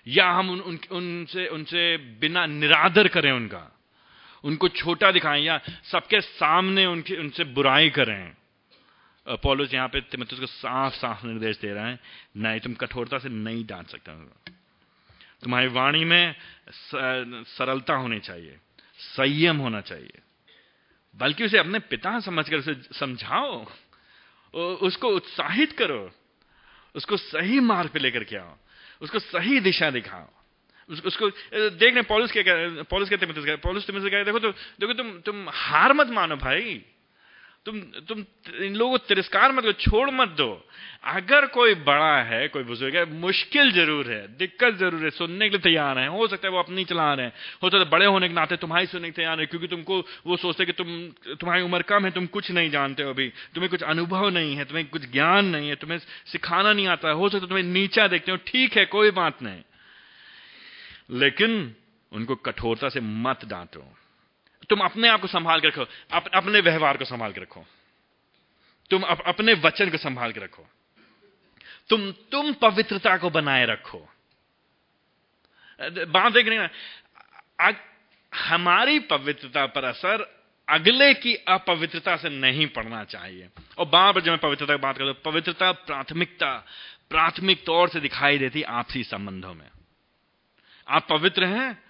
[0.08, 3.72] या हम उन, उन, उनसे उनसे बिना निरादर करें उनका।
[4.43, 8.34] उनको छोटा दिखाएँ या सबके सामने उनके उनसे बुराई करें।
[9.28, 11.99] पॉलोस यहाँ पे तिमोथेयुस को साफ़ साफ़ निर्देश दे रहा है
[12.38, 14.12] नहीं तुम कठोरता से नहीं डांट सकते
[15.43, 16.36] तुम्हारी वाणी में
[16.70, 18.58] सरलता होनी चाहिए
[18.97, 20.20] संयम होना चाहिए।
[21.16, 23.66] बल्कि उसे अपने पिता समझकर उसे समझाओ
[24.53, 26.12] उसको उत्साहित करो
[26.95, 28.56] उसको सही मार्ग पे लेकर के आओ।
[29.01, 30.27] उसको सही दिशा दिखाओ।
[30.89, 31.29] उसको, उसको
[31.69, 32.43] देख रहे पॉलिस क्या
[32.83, 33.25] पॉलिस कहते
[33.57, 36.81] पॉलिस से कहते देखो तो देखो तुम तुम हार मत मानो भाई।
[37.66, 38.26] तुम तुम
[38.63, 40.68] इन लोगों को तिरस्कार मत करो छोड़ मत दो।
[41.03, 45.57] अगर कोई बड़ा है, कोई बुज़ुर्ग है, मुश्किल ज़रूर है, दिक्कत ज़रूर है, सुनने के
[45.57, 48.05] लिए तैयार है। हो सकता है वो अपनी चला रहे हैं। हो सकता है बड़े
[48.05, 51.09] होने के नाते तुम्हारी सुनने के तैयार है, क्योंकि तुमको वो सोचते कि तुम,
[51.39, 54.66] तुम्हारी उम्र कम है, तुम कुछ नहीं जानते हो अभी। तुम्हें कुछ अनुभव नहीं है,
[54.66, 58.38] तुम्हें कुछ ज्ञान नहीं है, तुम्हें सिखाना नहीं आता हो। सकता तुम्हें नीचा देखते हो,
[58.38, 59.61] ठीक है, कोई बात नहीं।
[61.09, 61.76] लेकिन
[62.11, 63.93] उनको कठोरता से मत डांटो।
[64.70, 67.66] तुम अपने आप को संभाल के रखो। अप, अपने व्यवहार को संभाल के रखो।
[68.89, 70.68] तुम अप, अपने वचन को संभाल के रखो।
[71.89, 74.09] तुम तुम पवित्रता को बनाए रखो।
[76.07, 76.68] बात देख रहे
[78.36, 84.32] हमारी पवित्रता पर असर अगले की अपवित्रता से नहीं पड़ना चाहिए। और बार बार जब
[84.32, 86.66] मैं पवित्रता की बात करता हूँ पवित्रता प्राथमिकता
[87.09, 89.68] प्राथमिक तौर से दिखाई देती आपसी संबंधों में।
[90.89, 91.84] आप पवित्र हैं?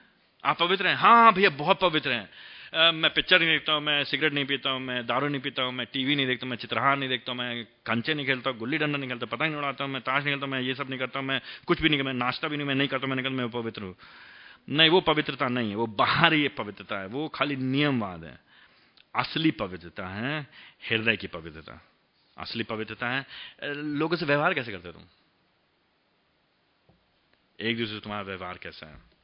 [0.46, 0.96] आप पवित्र हैं?
[0.96, 2.30] हाँ हाँ भैया बहुत पवित्र हैं।
[2.76, 5.72] मैं पिक्चर नहीं देखता हूँ, मैं सिगरेट नहीं पीता हूँ, मैं दारू नहीं पीता हूँ,
[5.74, 8.98] मैं टीवी नहीं देखता, मैं चित्रहार नहीं देखता मैं कंचे नहीं खेलता हूँ, गुल्ली डंडा
[8.98, 11.22] नहीं खेलता पता नहीं उड़ाता हूँ, मैं ताश नहीं खेलता मैं ये सब नहीं करता
[11.22, 13.84] मैं कुछ भी नहीं मैं नाश्ता भी नहीं, मैं नहीं करता मैंने कहा मैं पवित्र
[13.84, 13.96] हूँ।
[14.70, 18.40] नहीं, वो पवित्रता नहीं है, वो बाहरी पवित्रता है, वो खाली नियमवाद है।
[19.16, 20.48] असली पवित्रता है,
[20.90, 21.82] हृदय की पवित्रता।
[22.38, 23.26] असली पवित्रता है
[23.74, 25.04] लोगों से व्यवहार कैसे करते तुम?
[27.60, 29.15] एक दूसरे से तुम्हारा व्यवहार कैसा है?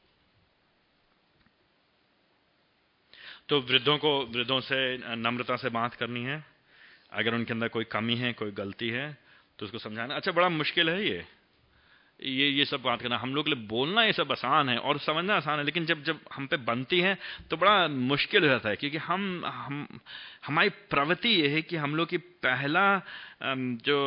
[3.48, 6.44] तो वृद्धों को, वृद्धों से नम्रता से बात करनी है।
[7.12, 9.12] अगर उनके अंदर कोई कमी है, कोई गलती है
[9.58, 11.24] तो उसको समझाना। अच्छा बड़ा मुश्किल है ये।
[12.20, 14.98] ये ये सब बात करना। हम लोग के लिए बोलना ये सब आसान है और
[14.98, 17.16] समझना आसान है, लेकिन जब जब हम पे बनती है
[17.50, 19.86] तो बड़ा मुश्किल हो जाता है, क्योंकि हम हम,
[20.46, 22.84] हमारी प्रवृत्ति ये है कि हम लोग की पहला
[23.82, 23.98] जो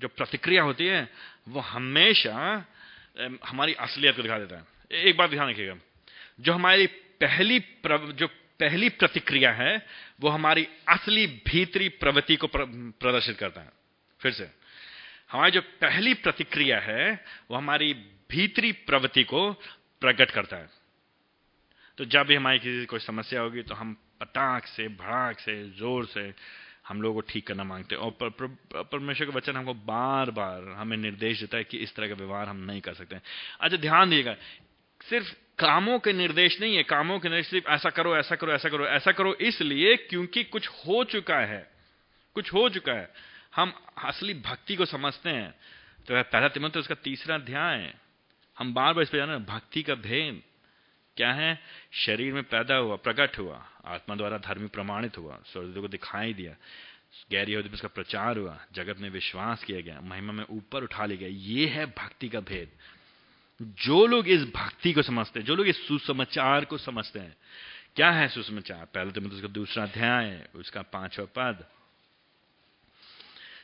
[0.00, 1.08] जो प्रतिक्रिया होती है,
[1.48, 2.64] वो हमेशा
[3.46, 5.74] हमारी असलियत को दिखा देता है। एक बात ध्यान रखिएगा।
[6.40, 6.86] जो हमारी
[7.20, 7.58] पहली
[7.88, 8.28] जो
[8.62, 9.74] पहली प्रतिक्रिया है,
[10.20, 13.72] वो हमारी असली भीतरी प्रवृत्ति को प्रदर्शित करता है।
[14.20, 14.50] फिर से,
[15.30, 17.92] हमारी जो पहली प्रतिक्रिया है, वो हमारी
[18.30, 19.50] भीतरी प्रवृत्ति को
[20.02, 20.68] प्रकट करता है।
[21.98, 26.06] तो जब भी हमारी किसी कोई समस्या होगी तो हम पटाख से भड़ाक से, ज़ोर
[26.06, 26.32] से
[26.88, 28.10] हम लोगों को ठीक करना मांगते हैं। और
[28.84, 32.48] परमेश्वर का वचन हमको बार बार हमें निर्देश देता है कि इस तरह का व्यवहार
[32.48, 33.16] हम नहीं कर सकते
[33.60, 34.34] अच्छा ध्यान दिएगा
[35.00, 38.68] सिर्फ़ कामों के निर्देश नहीं है, कामों के निर्देश सिर्फ़ ऐसा करो ऐसा करो ऐसा
[38.68, 41.70] करो ऐसा करो, इसलिए क्योंकि कुछ हो चुका है,
[42.34, 43.12] कुछ हो चुका है।
[43.56, 43.72] हम
[44.04, 45.54] असली भक्ति को समझते हैं।
[46.08, 47.94] तो पहला तिमत उसका तीसरा अध्याय।
[48.58, 50.42] हम बार बार इस पर जाना भक्ति का भेद
[51.16, 51.60] क्या है?
[51.92, 56.52] शरीर में पैदा हुआ, प्रकट हुआ, आत्मा द्वारा धर्मी प्रमाणित हुआ, स्वर्ग को दिखाई दिया।
[57.30, 61.20] गैर यहूदी उसका प्रचार हुआ, जगत में विश्वास किया गया, महिमा में ऊपर उठा लिया
[61.20, 62.68] गया। ये है भक्ति का भेद।
[63.64, 67.36] जो लोग इस भक्ति को समझते हैं, जो लोग इस सुसमाचार को समझते हैं,
[67.96, 68.84] क्या है सुसमाचार?
[68.84, 71.66] पहले तो मतलब उसका दूसरा अध्याय, उसका पांचवा पद।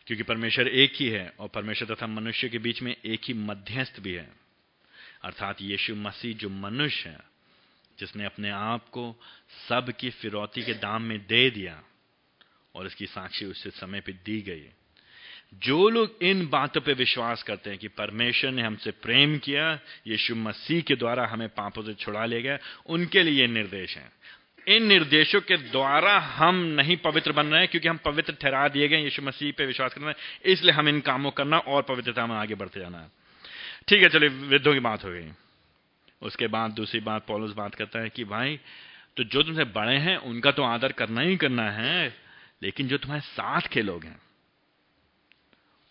[0.07, 4.01] क्योंकि परमेश्वर एक ही है और परमेश्वर तथा मनुष्य के बीच में एक ही मध्यस्थ
[4.01, 4.33] भी है।
[5.25, 7.21] अर्थात यीशु मसीह जो मनुष्य है,
[7.99, 9.17] जिसने अपने आप को
[9.69, 11.83] सब की फिरौती के दाम में दे दिया
[12.75, 14.69] और इसकी साक्षी उससे समय पर दी गई।
[15.53, 20.35] जो लोग इन बातों पे विश्वास करते हैं कि परमेश्वर ने हमसे प्रेम किया, यीशु
[20.35, 24.13] मसीह के द्वारा हमें पापों से छुड़ा ले गया, उनके लिए ये निर्देश है।
[24.67, 28.89] इन निर्देशों के द्वारा हम नहीं पवित्र बन रहे हैं क्योंकि हम पवित्र ठहरा दिए
[28.89, 32.37] गए यीशु मसीह पे विश्वास करना है, इसलिए हम इन कामों करना और पवित्रता में
[32.37, 33.11] आगे बढ़ते जाना है।
[33.89, 35.31] ठीक है, चलिए वृद्धों की बात हो गई।
[36.23, 38.61] उसके बाद दूसरी बात, पॉलुस बात करता है कि भाई
[39.17, 42.15] तो जो तुमसे बड़े हैं, उनका तो आदर करना ही करना है,
[42.63, 44.21] लेकिन जो तुम्हारे साथ के लोग हैं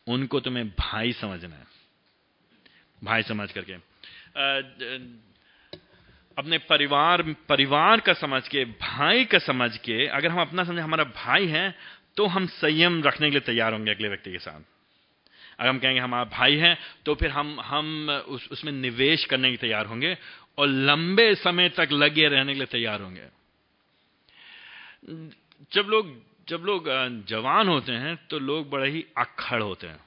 [0.07, 1.65] उनको तुम्हें भाई समझना है।
[3.01, 3.73] भाई समझ करके।
[6.37, 11.03] अपने परिवार परिवार का समझ के भाई का समझ के अगर हम अपना समझे हमारा
[11.03, 11.75] भाई है
[12.17, 14.61] तो हम संयम रखने के लिए तैयार होंगे अगले व्यक्ति के साथ।
[15.59, 19.57] अगर हम कहेंगे हमारा भाई है तो फिर हम हम उस, उसमें निवेश करने के
[19.57, 20.17] तैयार होंगे
[20.57, 23.27] और लंबे समय तक लगे रहने के लिए तैयार होंगे।
[25.71, 26.15] जब लोग
[26.49, 26.83] जब लोग
[27.25, 29.99] जवान होते हैं तो लोग बड़े ही अक्खड़ होते हैं।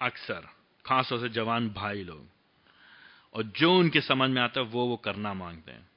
[0.00, 0.48] अक्सर,
[0.86, 2.26] खासतौर से जवान भाई लोग।
[3.34, 5.88] और जो उनके समझ में आता है, वो वो करना मांगते हैं।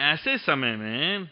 [0.00, 1.30] ऐसे समय में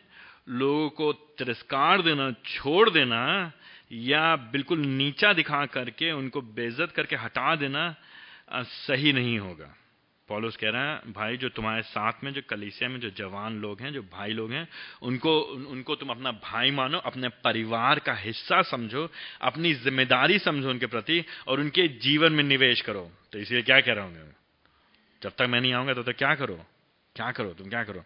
[0.49, 3.53] लोगों को तिरस्कार देना, छोड़ देना,
[3.93, 7.95] या बिल्कुल नीचा दिखा करके उनको बेइज्जत करके हटा देना
[8.53, 9.75] सही नहीं होगा।
[10.29, 13.81] पॉलोस कह रहा है भाई जो तुम्हारे साथ में जो कलीसिया में जो जवान लोग
[13.81, 14.67] हैं जो भाई लोग हैं
[15.03, 15.39] उनको
[15.73, 19.09] उनको तुम अपना भाई मानो अपने परिवार का हिस्सा समझो
[19.43, 23.93] अपनी ज़िम्मेदारी समझो उनके प्रति और उनके जीवन में निवेश करो। तो इसलिए क्या कह
[23.93, 24.35] रहा हूँ
[25.23, 26.55] जब तक मैं नहीं आऊँगा तब तो, तक तो क्या करो?
[27.17, 27.69] क्या करो तुम?
[27.69, 28.05] क्या करो?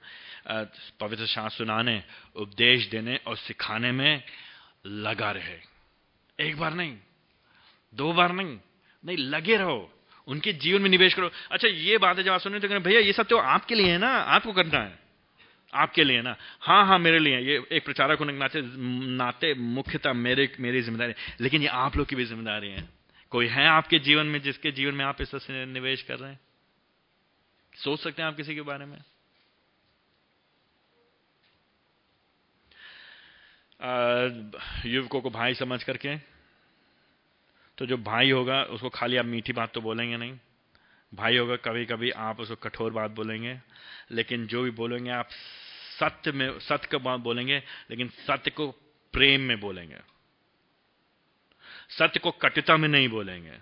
[1.00, 2.02] पवित्र शास्त्र सुनाने
[2.36, 4.22] उपदेश देने और सिखाने में
[4.86, 5.58] लगा रहे।
[6.38, 6.96] एक बार नहीं
[7.94, 8.58] दो बार नहीं
[9.04, 9.90] नहीं लगे रहो।
[10.28, 13.12] उनके जीवन में निवेश करो। अच्छा ये बात है जब आप सुन रहे भैया, ये
[13.12, 14.08] सब तो आपके लिए है ना?
[14.08, 15.00] आपको करना है।
[15.72, 16.36] आपके लिए ना?
[16.60, 18.60] हाँ हाँ मेरे लिए ये एक प्रचारक होने के नाते
[19.16, 22.88] नाते मुख्यतः मेरे, मेरी ज़िम्मेदारी। लेकिन ये आप लोग की भी ज़िम्मेदारी है।
[23.32, 26.40] कोई है आपके जीवन में जिसके जीवन में आप इस तरह निवेश कर रहे हैं?
[27.72, 28.98] सोच सकते हैं आप किसी के बारे में?
[34.86, 36.08] युवकों को भाई समझ करके
[37.78, 40.38] तो जो भाई होगा, उसको खाली आप मीठी बात तो बोलेंगे नहीं।
[41.12, 43.58] भाई होगा कभी कभी आप उसको कठोर बात बोलेंगे,
[44.10, 45.28] लेकिन जो भी बोलेंगे, आप
[46.00, 48.68] सत्य में, सत्य का बात बोलेंगे, लेकिन सत्य को
[49.14, 49.98] प्रेम में बोलेंगे।
[51.90, 53.56] सत्य को कटुता में नहीं बोलेंगे।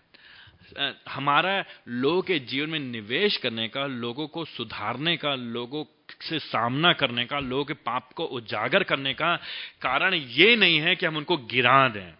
[1.08, 5.84] हमारा लोगों के जीवन में निवेश करने का, लोगों को सुधारने का, लोगों
[6.22, 9.36] से सामना करने का, लोगों के पाप को उजागर करने का
[9.82, 12.19] कारण ये नहीं है कि हम उनको गिरा दें।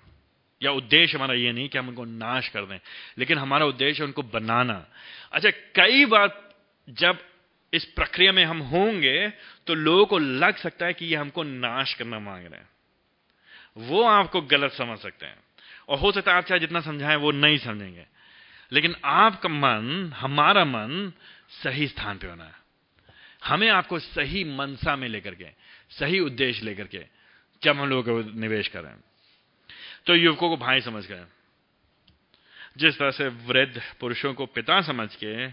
[0.63, 2.79] या उद्देश्य हमारा ये नहीं कि हम उनको नाश कर दें,
[3.19, 4.87] लेकिन हमारा उद्देश्य उनको बनाना।
[5.33, 6.55] अच्छा कई बार
[6.91, 7.19] जब
[7.75, 9.33] इस प्रक्रिया में हम होंगे
[9.67, 12.69] तो लोगों को लग सकता है कि ये हमको नाश करना मांग रहे हैं।
[13.77, 15.37] वो आपको गलत समझ सकते हैं।
[15.89, 18.07] और हो सकता है आप चाहे जितना समझाएँ, वो नहीं समझेंगे।
[18.73, 21.13] लेकिन आपका मन, हमारा मन
[21.65, 22.55] सही स्थान पे होना है।
[23.45, 25.47] हमें आपको सही मनसा में लेकर के,
[25.91, 27.05] सही उद्देश्य लेकर के,
[27.63, 28.95] जब हम लोगों को निवेश करें
[30.07, 31.24] तो युवकों को भाई समझ गए।
[32.76, 35.46] जिस तरह से वृद्ध पुरुषों को पिता समझ के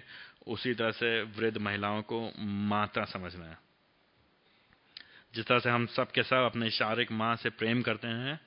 [0.48, 3.58] उसी तरह से वृद्ध महिलाओं को माता समझना है
[5.36, 8.40] जिस तरह से हम सब के सब अपने शारीरिक माँ से प्रेम करते हैं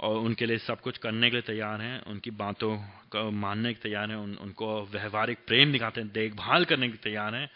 [0.00, 2.76] और उनके लिए सब कुछ करने के लिए तैयार हैं उनकी बातों
[3.10, 7.34] को मानने के तैयार हैं उन, उनको व्यवहारिक प्रेम दिखाते हैं देखभाल करने के तैयार
[7.34, 7.50] हैं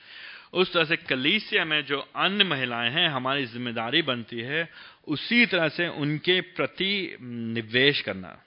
[0.52, 4.68] उस तरह से कलीसिया में जो अन्य महिलाएँ हैं हमारी ज़िम्मेदारी बनती है
[5.10, 8.42] उसी तरह से उनके प्रति निवेश करना,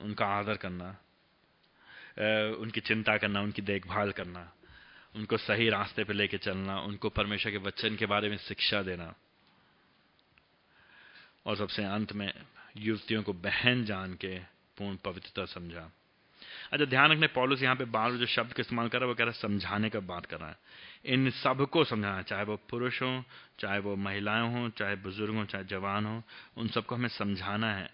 [0.00, 0.96] उनका आदर करना
[2.58, 4.52] उनकी चिंता करना, उनकी देखभाल करना,
[5.16, 9.14] उनको सही रास्ते पर लेके चलना, उनको परमेश्वर के वचन के बारे में शिक्षा देना।
[11.46, 12.32] और सबसे अंत में
[12.76, 14.38] युवतियों को बहन जान के
[14.78, 15.90] पूर्ण पवित्रता समझा।
[16.72, 19.14] अच्छा ध्यान रखने, पॉलिस यहाँ पे बार जो शब्द का इस्तेमाल कर रहा है, वो
[19.14, 20.56] कह रहा है, समझाने का बात कर रहा है।
[21.06, 23.24] इन सबको समझाना, चाहे वो पुरुष हो,
[23.60, 26.22] चाहे वो महिलाएँ हों, चाहे बुज़ुर्ग हों, चाहे जवान हो,
[26.56, 27.90] उन सबको हमें समझाना है।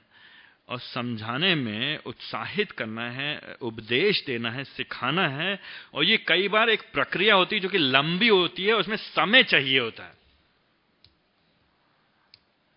[0.68, 5.60] और समझाने में उत्साहित करना है, उपदेश देना है, सिखाना है,
[5.94, 9.42] और ये कई बार एक प्रक्रिया होती है जो कि लंबी होती है उसमें समय
[9.42, 10.19] चाहिए होता है।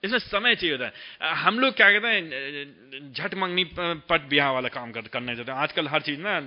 [0.03, 3.63] इसमें समय चाहिए होता है। हम लोग क्या कहते हैं झट मंगनी
[4.09, 6.39] पट ब्याह वाला काम कर, करने जाते हैं। आजकल हर चीज़ ना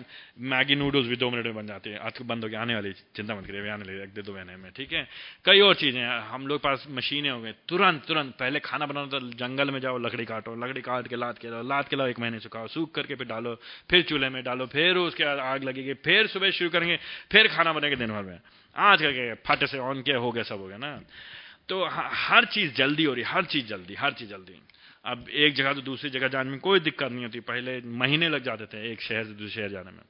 [0.47, 2.93] मैगी नूडल्स भी दो मिनट में बन जाती है। आजकल बंद हो गया आने वाली
[3.17, 5.07] चिंता मत करिए आने लगे एक दे दो महीने में ठीक है?
[5.45, 9.21] कई और चीज़ें हम लोग पास मशीनें हो गई तुरंत तुरंत पहले खाना बनाना तो
[9.35, 12.19] जंगल में जाओ लकड़ी काटो लकड़ी काट के लाद के लाओ लाद के लाओ एक
[12.21, 13.55] महीने सुखाओ सूख करके फिर डालो
[13.91, 16.99] फिर चूल्हे में डालो फिर उसके आग लगेगी फिर सुबह शुरू करेंगे
[17.33, 18.39] फिर खाना बनेगा दिन भर में।
[18.77, 21.01] आज करके फट से ऑन किया हो गया सब हो गया ना।
[21.69, 24.62] तो हर चीज़ जल्दी हो रही, हर चीज़ जल्दी, हर चीज़ जल्दी।
[25.05, 28.43] अब एक जगह तो दूसरी जगह जाने में कोई दिक्कत नहीं होती, पहले महीने लग
[28.43, 30.03] जाते थे एक शहर से दूसरे शहर जाने में।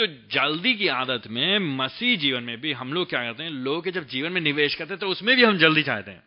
[0.00, 3.84] तो जल्दी की आदत में मसीह जीवन में भी हम लोग क्या करते हैं, लोग
[3.84, 6.22] के जब जीवन में निवेश करते हैं तो उसमें भी हम जल्दी चाहते हैं।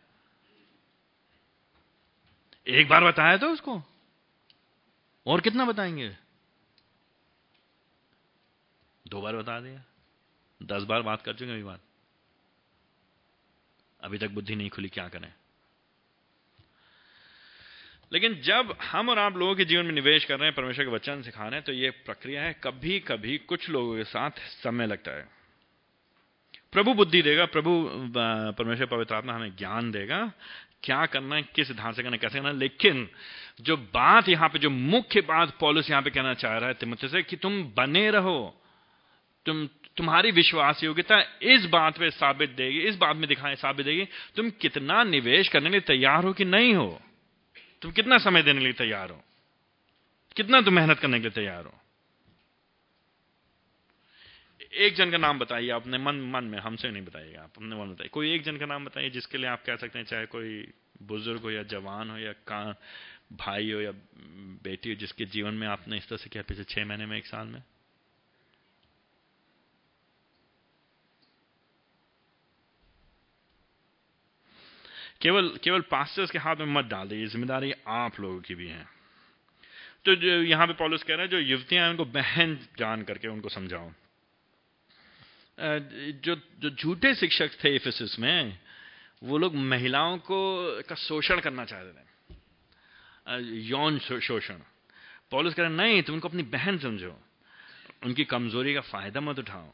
[2.66, 3.82] एक बार बताया तो उसको।
[5.26, 6.16] और कितना बताएँगे?
[9.08, 9.84] दो बार बता दिया।
[10.62, 11.80] दस बार बात कर चुके अभी बात।
[14.02, 15.32] अभी तक बुद्धि नहीं खुली, क्या करें?
[18.12, 20.90] लेकिन जब हम और आप लोगों के जीवन में निवेश कर रहे हैं, परमेश्वर के
[20.90, 24.86] वचन सिखा रहे हैं तो ये प्रक्रिया है कभी कभी कुछ लोगों के साथ समय
[24.86, 25.28] लगता है।
[26.72, 27.72] प्रभु बुद्धि देगा, प्रभु
[28.58, 30.20] परमेश्वर पवित्र आत्मा हमें ज्ञान देगा,
[30.82, 33.08] क्या करना है, किस ढांचे से करना है, कैसे करना है, लेकिन
[33.60, 37.04] जो बात यहाँ पे, जो मुख्य बात पॉलिस यहाँ पे कहना चाह रहा है तिमत
[37.06, 38.38] से कि तुम बने रहो,
[39.46, 44.08] तुम तुम्हारी विश्वास योग्यता इस बात पे साबित देगी, इस बात में दिखाए साबित देगी,
[44.36, 47.02] तुम कितना निवेश करने के लिए तैयार हो कि नहीं हो?
[47.82, 49.24] तुम कितना समय देने के लिए तैयार हो?
[50.36, 51.74] कितना तुम मेहनत करने के लिए तैयार हो?
[54.72, 57.90] एक जन का नाम बताइए, अपने मन मन में, हमसे नहीं बताइएगा, आप अपने मन
[57.90, 60.72] बताइए। कोई एक जन का नाम बताइए जिसके लिए आप कह सकते हैं, चाहे कोई
[61.02, 62.80] बुज़ुर्ग हो या जवान हो या का,
[63.32, 63.92] भाई हो या
[64.62, 67.26] बेटी हो, जिसके जीवन में आपने इस तरह से किया पिछले छह महीने में, एक
[67.26, 67.62] साल में?
[75.20, 78.86] केवल केवल पास्टर्स के हाथ में मत डाल दीजिए ज़िम्मेदारी आप लोगों की भी है।
[80.04, 83.28] तो जो यहाँ पे पॉलिस कह रहे हैं, जो युवतियाँ हैं, उनको बहन जान करके
[83.28, 83.90] उनको समझाओ।
[86.24, 88.58] जो जो झूठे शिक्षक थे इफिसिस में,
[89.22, 92.08] वो लोग महिलाओं को, का शोषण करना चाहते थे।
[93.68, 94.60] यौन शोषण।
[95.30, 97.16] पॉलिस कह रहे नहीं, तुम उनको अपनी बहन समझो।
[98.04, 99.68] उनकी कमज़ोरी का फ़ायदा मत उठाओ।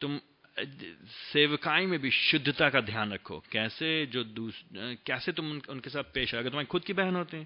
[0.00, 0.20] तुम
[0.56, 4.62] सेवकाई में भी शुद्धता का ध्यान रखो। कैसे जो दूस
[5.06, 7.44] कैसे तुम उन, उनके साथ पेश अगर तुम्हारी खुद की बहन होती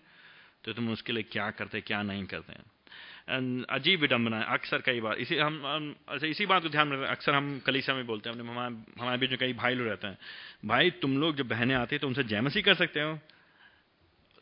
[0.65, 2.65] तो तुम उसके लिए क्या करते क्या नहीं करते हैं?
[3.71, 7.07] अजीब विडम्बना है। अक्सर कई बार इसी हम, हम अच्छा इसी बात को ध्यान में
[7.07, 10.19] अक्सर हम कलीसा में बोलते हैं हमारे हमारे बीच में कई भाई लोग रहते हैं।
[10.65, 13.19] भाई तुम लोग जब बहनें आती है तो उनसे जैमसी कर सकते हो।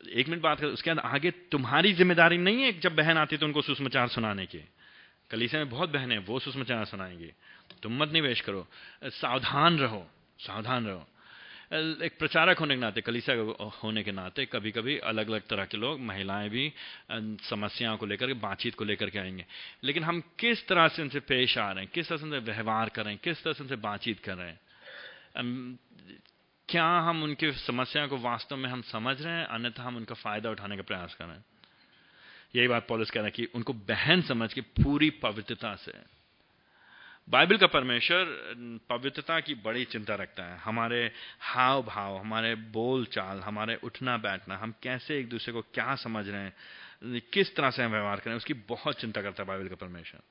[0.01, 3.39] एक मिनट बात कर उसके बाद आगे तुम्हारी ज़िम्मेदारी नहीं है जब बहन आती है
[3.39, 4.63] तो उनको सुषमाचार सुनाने की।
[5.31, 7.31] कलीसा में बहुत बहनें वो सुषमाचार सुनाएँगी।
[7.83, 8.67] तुम मत निवेश करो।
[9.03, 10.07] सावधान रहो
[10.39, 11.07] सावधान रहो।
[12.03, 13.33] एक प्रचारक होने के नाते कलीसा
[13.83, 16.73] होने के नाते कभी कभी अलग अलग तरह के लोग, महिलाएँ भी,
[17.49, 19.45] समस्याओं को लेकर बातचीत को लेकर के आएँगे।
[19.83, 22.89] लेकिन हम किस तरह से उनसे पेश आ रहे हैं, किस तरह से उनसे व्यवहार
[22.89, 24.59] कर रहे हैं, किस तरह से उनसे बातचीत कर रहे हैं?
[26.69, 30.49] क्या हम उनकी समस्या को वास्तव में हम समझ रहे हैं, अन्यथा हम उनका फ़ायदा
[30.49, 31.45] उठाने का प्रयास कर रहे हैं?
[32.55, 36.12] यही बात पॉलिस कह रहे हैं कि उनको बहन समझ के पूरी पवित्रता से
[37.29, 38.25] बाइबल का परमेश्वर
[38.89, 44.57] पवित्रता की बड़ी चिंता रखता है। हमारे हाव भाव हमारे बोल चाल हमारे उठना बैठना
[44.57, 46.53] हम कैसे एक दूसरे को क्या समझ रहे हैं,
[47.33, 50.21] किस तरह से हम व्यवहार करें, उसकी बहुत चिंता करता है बाइबल का परमेश्वर।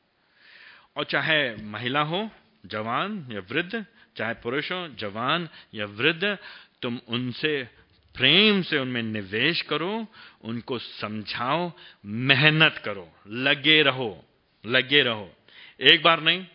[0.97, 2.31] और चाहे महिला हो,
[2.67, 3.85] जवान या वृद्ध,
[4.17, 6.39] चाहे पुरुष हो, जवान या वृद्ध,
[6.83, 7.63] तुम उनसे,
[8.15, 10.07] प्रेम से उनमें निवेश करो,
[10.43, 11.73] उनको समझाओ,
[12.07, 14.25] मेहनत करो, लगे रहो
[14.65, 15.31] लगे रहो।
[15.81, 16.47] एक बार नहीं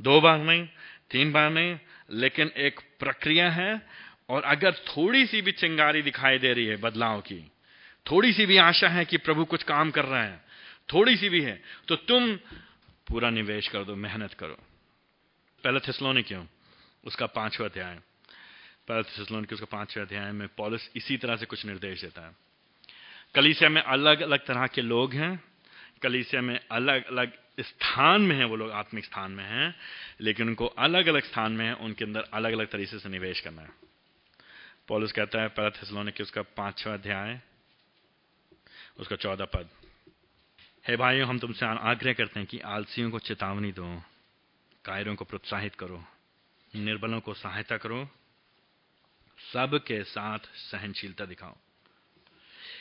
[0.00, 0.66] दो बार नहीं,
[1.10, 1.78] तीन बार नहीं,
[2.10, 3.86] लेकिन एक प्रक्रिया है,
[4.28, 7.38] और अगर थोड़ी सी भी चिंगारी दिखाई दे रही है बदलाव की,
[8.06, 10.44] थोड़ी सी भी आशा है कि प्रभु कुछ काम कर रहे हैं,
[10.92, 12.34] थोड़ी सी भी है तो तुम
[13.08, 14.58] पूरा निवेश कर दो, मेहनत करो।
[15.64, 16.44] पहले थिसलोने क्यों
[17.04, 17.98] उसका पांचवा अध्याय।
[18.88, 22.34] पहले के उसका पांचवा अध्याय में पॉलिस इसी तरह से कुछ निर्देश देता है।
[23.34, 25.42] कलीसिया में अलग अलग तरह के लोग हैं,
[26.02, 29.74] कलीसिया में अलग अलग स्थान में है, वो लोग आत्मिक स्थान में हैं,
[30.20, 33.62] लेकिन उनको अलग अलग स्थान में है, उनके अंदर अलग अलग तरीके से निवेश करना
[33.62, 33.70] है।
[34.88, 37.40] पॉलिस कहता है, पहला थिसलोने की उसका पांचवा अध्याय,
[38.98, 39.68] उसका चौदह पद।
[40.86, 44.02] हे भाइयों, हम तुमसे आग्रह करते हैं कि आलसियों को चेतावनी दो,
[44.84, 46.04] कायरों को प्रोत्साहित करो,
[46.76, 48.08] निर्बलों को सहायता करो,
[49.52, 51.56] सबके साथ सहनशीलता दिखाओ।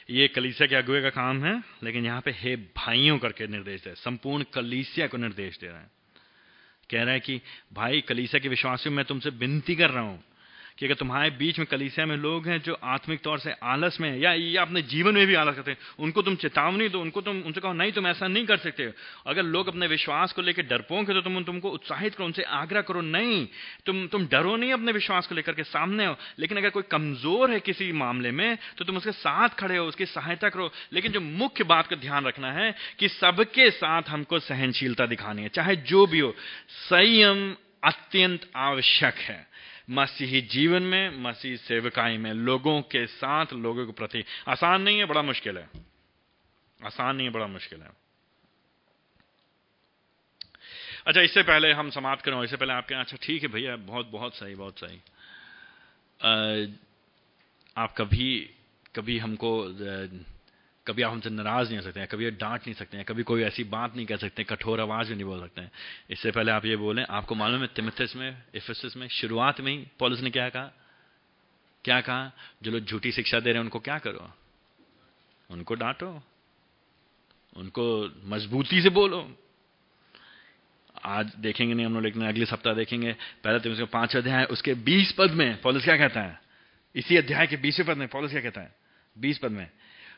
[0.10, 3.95] ये कलीसिया के अगुए का काम है, लेकिन यहाँ पे हे भाइयों करके निर्देश है।
[3.95, 5.91] संपूर्ण कलीसिया को निर्देश दे रहे हैं।
[6.91, 7.41] कह रहा है कि,
[7.74, 10.24] भाई, कलीसिया के विश्वासियों, में तुमसे विनती कर रहा हूँ
[10.78, 14.09] कि अगर तुम्हारे बीच में कलीसिया में लोग हैं जो आत्मिक तौर से आलस में
[14.09, 17.21] है, या या अपने जीवन में भी आलस करते हैं, उनको तुम चेतावनी दो, उनको
[17.21, 18.91] तुम, उनसे कहो, नहीं, तुम ऐसा नहीं कर सकते।
[19.28, 23.01] अगर लोग अपने विश्वास को लेकर डरपोंगे तो तुम, तुमको उत्साहित करो, उनसे आग्रह करो,
[23.01, 23.47] नहीं,
[23.86, 27.51] तुम तुम डरो नहीं अपने विश्वास को लेकर के सामने हो लेकिन अगर कोई कमज़ोर
[27.51, 31.21] है किसी मामले में तो तुम उसके साथ खड़े हो, उसकी सहायता करो। लेकिन जो
[31.21, 36.05] मुख्य बात का ध्यान रखना है कि सबके साथ हमको सहनशीलता दिखानी है, चाहे जो
[36.05, 36.34] भी हो,
[36.69, 39.55] संयम अत्यंत आवश्यक है।
[39.89, 45.05] मसीही जीवन में मसीह सेवकाई में लोगों के साथ लोगों के प्रति। आसान नहीं है
[45.05, 45.69] बड़ा मुश्किल है।
[46.86, 47.91] आसान नहीं है बड़ा मुश्किल है।
[51.07, 54.36] अच्छा इससे पहले हम समाप्त करें इससे पहले आपके अच्छा ठीक है भैया बहुत बहुत
[54.36, 54.97] सही बहुत सही।
[56.21, 56.67] आ,
[57.77, 58.49] आप कभी
[58.95, 59.51] कभी हमको
[60.88, 63.41] कभी आप हमसे नाराज़ नहीं हो सकते हैं, कभी डांट नहीं सकते हैं, कभी कोई
[63.41, 65.71] ऐसी बात नहीं कह सकते, कठोर आवाज़ भी नहीं बोल सकते हैं।
[66.09, 69.88] इससे पहले आप ये बोलें, आपको मालूम है तिमिथिस में इफिस में, शुरुआत में ही
[69.99, 70.65] पॉलिस ने क्या कहा?
[71.83, 72.31] क्या कहा?
[72.63, 74.33] जो लोग झूठी शिक्षा दे रहे हैं, उनको क्या करो?
[75.51, 76.23] उनको डांटो।
[77.57, 79.38] उनको मजबूती से बोलो।
[81.05, 84.73] आज देखेंगे नहीं हम लोग, लेकिन अगले सप्ताह देखेंगे। पहले तो उसके पाँच अध्याय उसके
[84.73, 86.41] बीस पद में पॉलिस क्या कहता है?
[86.95, 88.75] इसी अध्याय के बीसवें पद में पॉलिस क्या कहता है?
[89.17, 89.71] बीस पद में।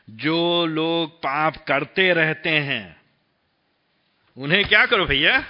[0.08, 2.96] जो लोग पाप करते रहते हैं,
[4.36, 5.44] उन्हें क्या करो भैया?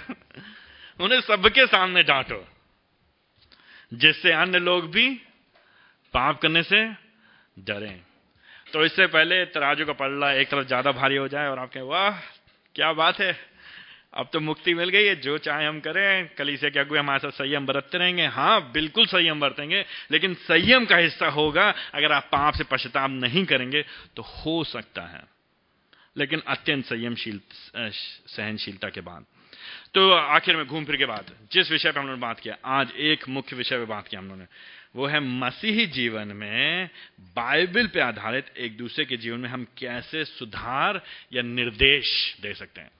[0.99, 2.43] उन्हें सबके सामने डांटो,
[3.93, 5.09] जिससे अन्य लोग भी
[6.13, 6.83] पाप करने से
[7.59, 8.01] डरें।
[8.73, 11.83] तो इससे पहले तराजू का पल्ला एक तरफ़ ज़्यादा भारी हो जाए और आप कहें
[11.83, 12.11] वाह,
[12.75, 13.48] क्या बात है।
[14.13, 17.19] अब तो मुक्ति मिल गई है, जो चाहे हम करें कली से क्या कोई हमारे
[17.19, 22.29] साथ संयम बरतते रहेंगे। हाँ बिल्कुल संयम बरतेंगे, लेकिन संयम का हिस्सा होगा, अगर आप
[22.31, 23.81] पाप से पश्चाताप नहीं करेंगे
[24.15, 25.23] तो हो सकता है।
[26.17, 27.39] लेकिन अत्यंत संयमशील
[27.75, 29.25] सहनशीलता के बाद।
[29.93, 32.57] तो आखिर में घूम फिर के बाद, जिस विषय पर हम लोगों ने बात किया,
[32.65, 34.47] आज एक मुख्य विषय पर बात किया हम लोगों ने,
[34.95, 36.89] वो है मसीही जीवन में
[37.35, 41.01] बाइबल पे आधारित एक दूसरे के जीवन में हम कैसे सुधार
[41.33, 42.91] या निर्देश दे सकते हैं।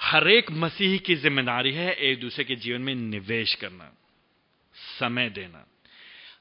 [0.00, 3.90] हर एक मसीह की ज़िम्मेदारी है एक दूसरे के जीवन में निवेश करना,
[4.74, 5.64] समय देना।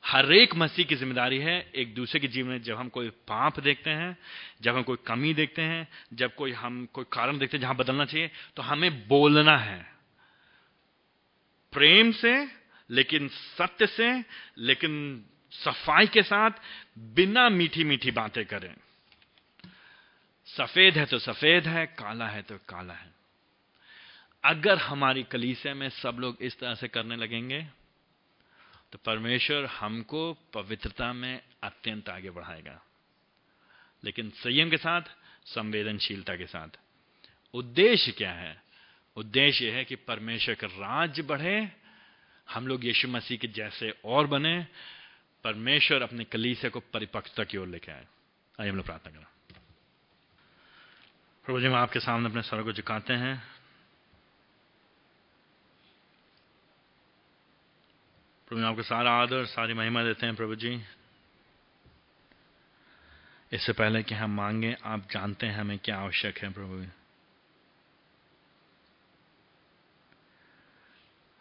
[0.03, 3.59] हर एक मसीह की ज़िम्मेदारी है एक दूसरे के जीवन में जब हम कोई पाप
[3.59, 4.17] देखते हैं,
[4.61, 8.05] जब हम कोई कमी देखते हैं, जब कोई हम कोई कारण देखते हैं जहाँ बदलना
[8.05, 9.79] चाहिए तो हमें बोलना है।
[11.73, 12.47] प्रेम से,
[12.89, 14.23] लेकिन सत्य से,
[14.59, 16.51] लेकिन सफ़ाई के साथ
[17.15, 18.73] बिना मीठी मीठी बातें करें।
[20.47, 23.15] सफ़ेद है तो सफ़ेद है, काला है तो काला है।
[24.47, 27.67] अगर हमारी कलीसिया में सब लोग इस तरह से करने लगेंगे
[28.91, 32.81] तो परमेश्वर हमको पवित्रता में अत्यंत आगे बढ़ाएगा।
[34.03, 35.01] लेकिन संयम के साथ,
[35.45, 36.67] संवेदनशीलता के साथ।
[37.53, 38.63] उद्देश्य क्या है?
[39.15, 41.71] उद्देश्य यह है कि परमेश्वर का राज्य बढ़े,
[42.49, 44.67] हम लोग यीशु मसीह के जैसे और बने,
[45.43, 48.05] परमेश्वर अपने कलीसिया को परिपक्वता की ओर लेके आए।
[48.61, 49.25] आइए हम लोग प्रार्थना करें।
[51.45, 53.56] प्रभु जी, हम आपके सामने अपने सर को झुकाते हैं।
[58.47, 60.81] प्रभु आपको सारा आदर, सारी महिमा देते हैं प्रभु जी।
[63.53, 66.85] इससे पहले कि हम मांगे, आप जानते हैं हमें क्या आवश्यक है प्रभु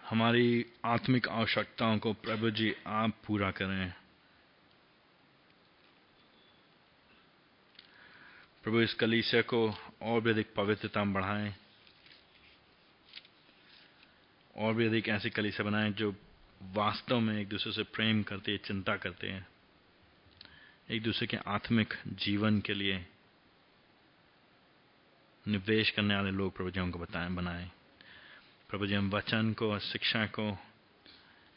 [0.08, 3.92] हमारी आत्मिक आवश्यकताओं को प्रभु जी, आप पूरा करें।
[8.64, 11.54] प्रभु, इस कलीसिया को और भी अधिक पवित्रता बढ़ाएँ।
[14.56, 16.14] और भी अधिक ऐसी कलीसिया बनाएँ जो
[16.62, 19.48] वास्तव में एक दूसरे से प्रेम करते हैं, चिंता करते हैं।
[20.90, 23.06] एक दूसरे के आत्मिक जीवन के लिए
[25.48, 27.70] निवेश करने वाले लोग प्रभु जी हमको बताएँ, बनाएँ।
[28.68, 30.58] प्रभु जी हम वचन को, शिक्षा को,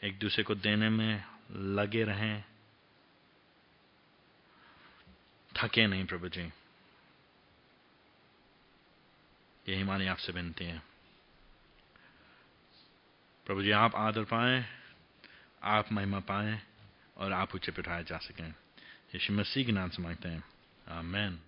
[0.04, 2.44] एक दूसरे को देने में लगे रहें।
[5.56, 6.52] थके नहीं प्रभु जी।
[9.68, 10.82] यही हमारी आपसे विनती है।
[13.46, 14.79] प्रभु जी आप आदर पाएँ
[15.62, 16.60] आप महिमा पाएँ
[17.16, 18.54] और आप उच्च पिठाए जा सकें।
[19.14, 20.44] यशु मसीह के नाम से मांगते हैं।
[20.88, 21.40] आमेन।